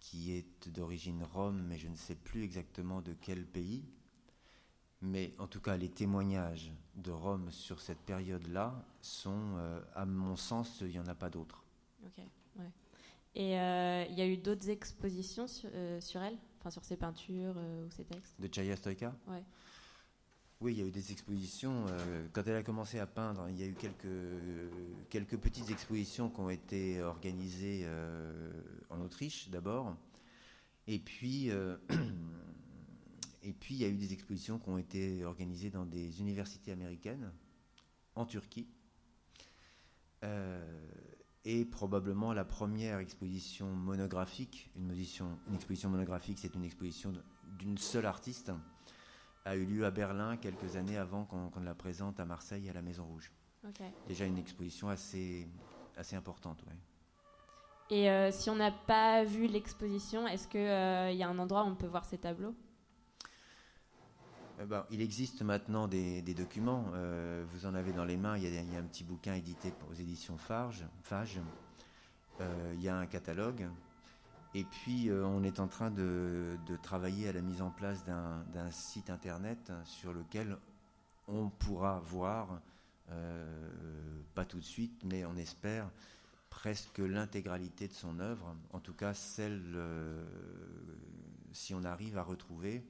qui 0.00 0.32
est 0.32 0.68
d'origine 0.70 1.22
rome, 1.22 1.62
mais 1.68 1.78
je 1.78 1.88
ne 1.88 1.94
sais 1.94 2.16
plus 2.16 2.42
exactement 2.42 3.02
de 3.02 3.14
quel 3.20 3.44
pays. 3.44 3.84
Mais 5.02 5.32
en 5.38 5.46
tout 5.46 5.60
cas, 5.60 5.76
les 5.76 5.88
témoignages 5.88 6.72
de 6.96 7.10
Rome 7.10 7.50
sur 7.50 7.80
cette 7.80 8.00
période-là 8.00 8.74
sont, 9.00 9.56
euh, 9.56 9.80
à 9.94 10.04
mon 10.04 10.36
sens, 10.36 10.80
il 10.82 10.88
n'y 10.88 10.98
en 10.98 11.06
a 11.06 11.14
pas 11.14 11.30
d'autres. 11.30 11.64
Ok, 12.04 12.22
ouais. 12.58 12.70
Et 13.34 13.58
euh, 13.58 14.04
il 14.10 14.18
y 14.18 14.20
a 14.20 14.26
eu 14.26 14.36
d'autres 14.36 14.68
expositions 14.68 15.46
sur, 15.46 15.70
euh, 15.72 16.00
sur 16.00 16.20
elle? 16.22 16.36
Enfin, 16.58 16.70
sur 16.70 16.84
ses 16.84 16.96
peintures 16.96 17.56
ou 17.56 17.90
ses 17.90 18.04
textes? 18.04 18.38
De 18.38 18.52
Chaya 18.52 18.76
Stoïka 18.76 19.14
Ouais. 19.26 19.42
Oui, 20.60 20.74
il 20.74 20.78
y 20.78 20.82
a 20.82 20.84
eu 20.84 20.90
des 20.90 21.10
expositions. 21.10 21.86
quand 22.34 22.46
elle 22.46 22.56
a 22.56 22.62
commencé 22.62 22.98
à 22.98 23.06
peindre, 23.06 23.48
il 23.48 23.58
y 23.58 23.62
a 23.62 23.66
eu 23.66 23.72
quelques, 23.72 25.08
quelques 25.08 25.38
petites 25.38 25.70
expositions 25.70 26.28
qui 26.28 26.38
ont 26.38 26.50
été 26.50 27.02
organisées 27.02 27.88
en 28.90 29.00
Autriche 29.00 29.48
d'abord. 29.48 29.96
Et 30.86 30.98
puis, 30.98 31.50
et 33.42 33.52
puis, 33.52 33.74
il 33.74 33.80
y 33.80 33.84
a 33.84 33.88
eu 33.88 33.96
des 33.96 34.12
expositions 34.12 34.58
qui 34.58 34.68
ont 34.68 34.78
été 34.78 35.24
organisées 35.24 35.70
dans 35.70 35.86
des 35.86 36.20
universités 36.20 36.72
américaines, 36.72 37.32
en 38.14 38.26
Turquie. 38.26 38.68
Euh, 40.24 40.62
et 41.46 41.64
probablement 41.64 42.34
la 42.34 42.44
première 42.44 42.98
exposition 42.98 43.66
monographique, 43.66 44.70
une, 44.76 44.88
position- 44.88 45.38
une 45.48 45.54
exposition 45.54 45.88
monographique, 45.88 46.38
c'est 46.38 46.54
une 46.54 46.64
exposition 46.64 47.12
d'une 47.58 47.78
seule 47.78 48.04
artiste, 48.04 48.52
a 49.46 49.56
eu 49.56 49.64
lieu 49.64 49.86
à 49.86 49.90
Berlin 49.90 50.36
quelques 50.36 50.76
années 50.76 50.98
avant 50.98 51.24
qu'on 51.24 51.60
la 51.60 51.74
présente 51.74 52.20
à 52.20 52.26
Marseille 52.26 52.68
à 52.68 52.74
la 52.74 52.82
Maison 52.82 53.06
Rouge. 53.06 53.32
Déjà 54.06 54.26
une 54.26 54.36
exposition 54.36 54.90
assez, 54.90 55.48
assez 55.96 56.14
importante. 56.14 56.62
ouais. 56.66 56.76
Et 57.88 58.10
euh, 58.10 58.30
si 58.30 58.50
on 58.50 58.56
n'a 58.56 58.70
pas 58.70 59.24
vu 59.24 59.46
l'exposition, 59.46 60.26
est-ce 60.28 60.46
qu'il 60.46 60.60
y 60.60 61.22
a 61.22 61.28
un 61.28 61.38
endroit 61.38 61.64
où 61.64 61.68
on 61.68 61.74
peut 61.74 61.86
voir 61.86 62.04
ces 62.04 62.18
tableaux? 62.18 62.54
Eh 64.62 64.66
ben, 64.66 64.84
il 64.90 65.00
existe 65.00 65.40
maintenant 65.40 65.88
des, 65.88 66.20
documents. 66.34 66.84
euh, 66.92 67.42
vous 67.50 67.64
en 67.64 67.74
avez 67.74 67.92
dans 67.92 68.04
les 68.04 68.18
mains. 68.18 68.36
Il 68.36 68.44
y 68.44 68.76
a, 68.76 68.78
un 68.78 68.82
petit 68.82 69.04
bouquin 69.04 69.32
édité 69.32 69.72
aux 69.90 69.94
éditions 69.94 70.36
Fage. 70.36 70.84
Euh, 72.40 72.74
il 72.74 72.82
y 72.82 72.88
a 72.90 72.96
un 72.96 73.06
catalogue. 73.06 73.66
Et 74.54 74.64
puis, 74.64 75.08
euh, 75.08 75.24
on 75.24 75.44
est 75.44 75.60
en 75.60 75.66
train 75.66 75.90
de, 75.90 76.58
travailler 76.82 77.30
à 77.30 77.32
la 77.32 77.40
mise 77.40 77.62
en 77.62 77.70
place 77.70 78.04
d'un 78.04 78.70
site 78.70 79.08
internet 79.08 79.72
sur 79.84 80.12
lequel 80.12 80.58
on 81.26 81.48
pourra 81.48 82.00
voir, 82.00 82.60
pas 84.34 84.44
tout 84.44 84.58
de 84.58 84.64
suite, 84.64 85.04
mais 85.04 85.24
on 85.24 85.36
espère 85.36 85.88
presque 86.50 86.98
l'intégralité 86.98 87.88
de 87.88 87.94
son 87.94 88.20
œuvre. 88.20 88.54
En 88.74 88.80
tout 88.80 88.94
cas, 88.94 89.14
celle, 89.14 89.62
si 91.52 91.72
on 91.72 91.82
arrive 91.84 92.18
à 92.18 92.22
retrouver 92.22 92.84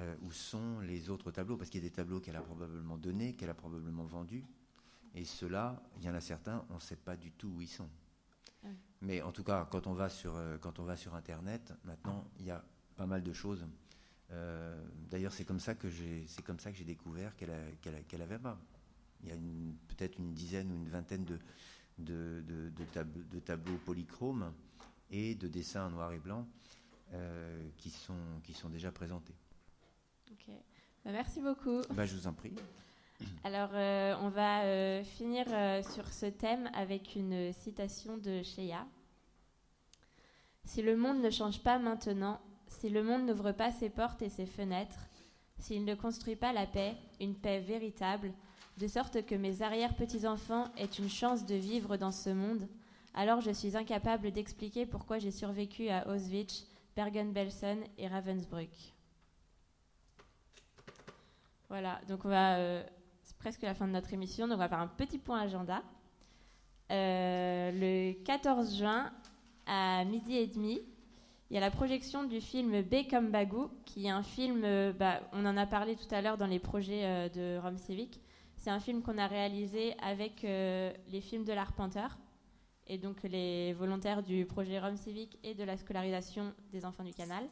euh, 0.00 0.16
où 0.22 0.32
sont 0.32 0.80
les 0.80 1.08
autres 1.10 1.30
tableaux, 1.30 1.56
parce 1.56 1.70
qu'il 1.70 1.80
y 1.82 1.86
a 1.86 1.88
des 1.88 1.94
tableaux 1.94 2.20
qu'elle 2.20 2.36
a 2.36 2.40
probablement 2.42 2.96
donnés, 2.98 3.34
qu'elle 3.34 3.50
a 3.50 3.54
probablement 3.54 4.04
vendus, 4.04 4.44
et 5.14 5.24
ceux-là, 5.24 5.82
il 5.98 6.04
y 6.04 6.10
en 6.10 6.14
a 6.14 6.20
certains, 6.20 6.64
on 6.70 6.74
ne 6.74 6.80
sait 6.80 6.96
pas 6.96 7.16
du 7.16 7.30
tout 7.32 7.48
où 7.48 7.60
ils 7.60 7.68
sont. 7.68 7.88
Oui. 8.64 8.70
Mais 9.02 9.22
en 9.22 9.32
tout 9.32 9.42
cas, 9.44 9.66
quand 9.70 9.86
on 9.86 9.94
va 9.94 10.08
sur, 10.08 10.34
euh, 10.36 10.58
quand 10.58 10.78
on 10.78 10.84
va 10.84 10.96
sur 10.96 11.14
Internet, 11.14 11.72
maintenant, 11.84 12.26
il 12.38 12.44
y 12.46 12.50
a 12.50 12.64
pas 12.96 13.06
mal 13.06 13.22
de 13.22 13.32
choses. 13.32 13.64
Euh, 14.30 14.84
D'ailleurs, 15.10 15.32
c'est 15.32 15.44
comme 15.44 15.58
ça 15.60 15.74
que 15.74 15.88
j'ai, 15.88 16.24
c'est 16.28 16.42
comme 16.42 16.60
ça 16.60 16.70
que 16.70 16.76
j'ai 16.78 16.84
découvert 16.84 17.34
qu'elle, 17.36 17.52
qu'elle, 17.80 18.04
qu'elle 18.04 18.22
avait 18.22 18.38
pas. 18.38 18.58
Il 19.22 19.28
y 19.28 19.32
a 19.32 19.36
peut-être 19.88 20.18
une 20.18 20.32
dizaine 20.32 20.70
ou 20.70 20.76
une 20.76 20.88
vingtaine 20.88 21.24
de, 21.24 21.38
de, 21.98 22.42
de- 22.46 22.70
de 22.70 22.84
tab- 22.84 23.28
de 23.28 23.40
tableaux 23.40 23.78
polychromes 23.84 24.52
et 25.10 25.34
de 25.34 25.48
dessins 25.48 25.86
en 25.86 25.90
noir 25.90 26.12
et 26.12 26.18
blanc 26.20 26.46
euh, 27.12 27.68
qui, 27.76 27.90
sont, 27.90 28.40
qui 28.44 28.52
sont 28.54 28.68
déjà 28.68 28.92
présentés. 28.92 29.34
Ok. 30.30 30.54
Bah, 31.04 31.12
merci 31.12 31.40
beaucoup. 31.40 31.80
Bah, 31.90 32.06
je 32.06 32.14
vous 32.14 32.26
en 32.26 32.32
prie. 32.32 32.54
Alors, 33.44 33.70
euh, 33.74 34.14
on 34.22 34.28
va 34.28 34.62
euh, 34.62 35.04
finir 35.04 35.44
euh, 35.48 35.82
sur 35.82 36.06
ce 36.06 36.26
thème 36.26 36.70
avec 36.74 37.16
une 37.16 37.52
citation 37.52 38.16
de 38.16 38.42
Shea. 38.42 38.86
Si 40.64 40.82
le 40.82 40.96
monde 40.96 41.20
ne 41.20 41.30
change 41.30 41.60
pas 41.60 41.78
maintenant, 41.78 42.40
si 42.66 42.88
le 42.88 43.02
monde 43.02 43.26
n'ouvre 43.26 43.52
pas 43.52 43.72
ses 43.72 43.90
portes 43.90 44.22
et 44.22 44.28
ses 44.28 44.46
fenêtres, 44.46 45.08
s'il 45.58 45.84
ne 45.84 45.94
construit 45.94 46.36
pas 46.36 46.52
la 46.52 46.66
paix, 46.66 46.94
une 47.20 47.34
paix 47.34 47.60
véritable, 47.60 48.32
de 48.78 48.86
sorte 48.86 49.26
que 49.26 49.34
mes 49.34 49.62
arrière-petits-enfants 49.62 50.70
aient 50.76 50.86
une 50.86 51.10
chance 51.10 51.44
de 51.44 51.56
vivre 51.56 51.96
dans 51.96 52.12
ce 52.12 52.30
monde, 52.30 52.66
alors 53.14 53.40
je 53.40 53.50
suis 53.50 53.76
incapable 53.76 54.30
d'expliquer 54.30 54.86
pourquoi 54.86 55.18
j'ai 55.18 55.32
survécu 55.32 55.88
à 55.88 56.08
Auschwitz, 56.08 56.66
Bergen-Belsen 56.94 57.80
et 57.98 58.08
Ravensbrück. 58.08 58.94
Voilà, 61.70 62.00
donc 62.08 62.24
on 62.24 62.28
va, 62.28 62.56
euh, 62.56 62.82
c'est 63.22 63.36
presque 63.36 63.62
la 63.62 63.74
fin 63.74 63.86
de 63.86 63.92
notre 63.92 64.12
émission, 64.12 64.48
donc 64.48 64.56
on 64.56 64.58
va 64.58 64.68
faire 64.68 64.80
un 64.80 64.88
petit 64.88 65.18
point 65.18 65.40
agenda. 65.40 65.84
Euh, 66.90 67.70
le 67.72 68.24
14 68.24 68.76
juin 68.76 69.12
à 69.66 70.04
midi 70.04 70.36
et 70.36 70.48
demi, 70.48 70.80
il 71.48 71.54
y 71.54 71.56
a 71.58 71.60
la 71.60 71.70
projection 71.70 72.24
du 72.24 72.40
film 72.40 72.82
B 72.82 73.08
comme 73.08 73.30
Bagou, 73.30 73.70
qui 73.84 74.06
est 74.06 74.10
un 74.10 74.24
film, 74.24 74.62
euh, 74.64 74.92
bah, 74.92 75.20
on 75.32 75.46
en 75.46 75.56
a 75.56 75.64
parlé 75.64 75.94
tout 75.94 76.12
à 76.12 76.20
l'heure 76.20 76.36
dans 76.36 76.48
les 76.48 76.58
projets 76.58 77.30
de 77.30 77.60
Rome 77.62 77.78
Civic. 77.78 78.20
C'est 78.56 78.70
un 78.70 78.80
film 78.80 79.00
qu'on 79.00 79.16
a 79.16 79.28
réalisé 79.28 79.94
avec 80.02 80.42
les 80.42 81.20
films 81.20 81.44
de 81.44 81.52
l'Arpenteur 81.52 82.18
et 82.88 82.98
donc 82.98 83.22
les 83.22 83.74
volontaires 83.74 84.24
du 84.24 84.44
projet 84.44 84.80
Rome 84.80 84.96
Civic 84.96 85.38
et 85.44 85.54
de 85.54 85.62
la 85.62 85.76
scolarisation 85.76 86.52
des 86.72 86.84
enfants 86.84 87.04
du 87.04 87.14
canal. 87.14 87.44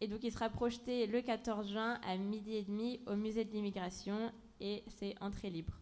Et 0.00 0.08
donc 0.08 0.22
il 0.22 0.32
sera 0.32 0.48
projeté 0.48 1.06
le 1.06 1.20
14 1.20 1.70
juin 1.70 2.00
à 2.06 2.16
midi 2.16 2.56
et 2.56 2.62
demi 2.62 3.00
au 3.06 3.16
musée 3.16 3.44
de 3.44 3.52
l'immigration 3.52 4.32
et 4.60 4.82
c'est 4.88 5.14
entrée 5.20 5.50
libre. 5.50 5.74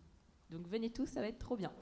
Donc 0.50 0.66
venez 0.66 0.90
tous, 0.90 1.06
ça 1.06 1.20
va 1.20 1.28
être 1.28 1.38
trop 1.38 1.56
bien. 1.56 1.72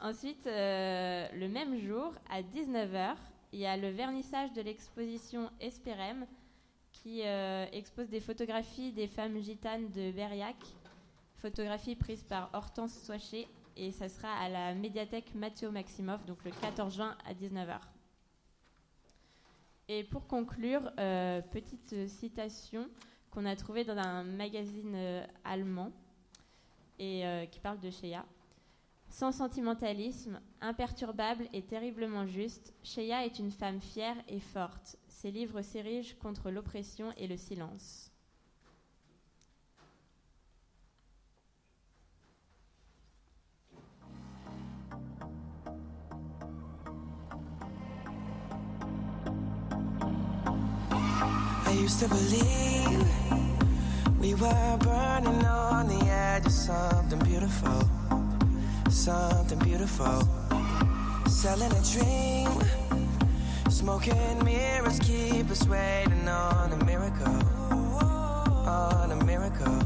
Ensuite, 0.00 0.46
euh, 0.46 1.26
le 1.34 1.48
même 1.48 1.76
jour, 1.80 2.12
à 2.30 2.42
19h, 2.42 3.16
il 3.52 3.58
y 3.58 3.66
a 3.66 3.76
le 3.76 3.88
vernissage 3.88 4.52
de 4.52 4.62
l'exposition 4.62 5.50
Esperem 5.60 6.26
qui 6.92 7.22
euh, 7.24 7.66
expose 7.72 8.08
des 8.08 8.20
photographies 8.20 8.92
des 8.92 9.08
femmes 9.08 9.40
gitanes 9.40 9.90
de 9.90 10.12
Berriac, 10.12 10.56
photographies 11.36 11.96
prises 11.96 12.22
par 12.22 12.50
Hortense 12.52 12.96
Soichet 13.02 13.48
et 13.76 13.90
ça 13.90 14.08
sera 14.08 14.32
à 14.34 14.48
la 14.48 14.74
médiathèque 14.74 15.34
Mathieu 15.34 15.70
Maximov, 15.70 16.24
donc 16.26 16.44
le 16.44 16.50
14 16.50 16.94
juin 16.94 17.16
à 17.26 17.34
19h. 17.34 17.78
Et 19.90 20.04
pour 20.04 20.26
conclure, 20.26 20.90
euh, 20.98 21.40
petite 21.40 22.08
citation 22.08 22.88
qu'on 23.30 23.46
a 23.46 23.56
trouvée 23.56 23.84
dans 23.84 23.96
un 23.96 24.22
magazine 24.22 24.92
euh, 24.94 25.26
allemand 25.44 25.92
et 26.98 27.26
euh, 27.26 27.46
qui 27.46 27.58
parle 27.58 27.80
de 27.80 27.90
Shea. 27.90 28.22
Sans 29.08 29.32
sentimentalisme, 29.32 30.40
imperturbable 30.60 31.48
et 31.54 31.62
terriblement 31.62 32.26
juste, 32.26 32.74
Shea 32.82 33.24
est 33.24 33.38
une 33.38 33.50
femme 33.50 33.80
fière 33.80 34.16
et 34.28 34.40
forte. 34.40 34.96
Ses 35.08 35.30
livres 35.30 35.62
s'érigent 35.62 36.14
contre 36.20 36.50
l'oppression 36.50 37.10
et 37.16 37.26
le 37.26 37.38
silence. 37.38 38.07
used 51.88 52.00
to 52.00 52.08
believe 52.08 53.08
we 54.20 54.34
were 54.34 54.76
burning 54.80 55.42
on 55.46 55.88
the 55.88 56.04
edge 56.04 56.44
of 56.44 56.52
something 56.52 57.18
beautiful, 57.20 57.80
something 58.90 59.58
beautiful. 59.60 60.20
Selling 61.26 61.72
a 61.72 61.82
dream, 61.92 62.50
smoking 63.70 64.44
mirrors 64.44 64.98
keep 64.98 65.48
us 65.50 65.66
waiting 65.66 66.28
on 66.28 66.72
a 66.72 66.84
miracle, 66.84 67.40
on 68.68 69.10
a 69.10 69.24
miracle. 69.24 69.80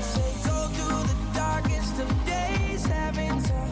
Say 0.00 0.32
go 0.46 0.56
through 0.74 1.02
the 1.12 1.16
darkest 1.34 1.98
of 2.00 2.08
days, 2.24 2.86
having 2.86 3.42
to. 3.42 3.71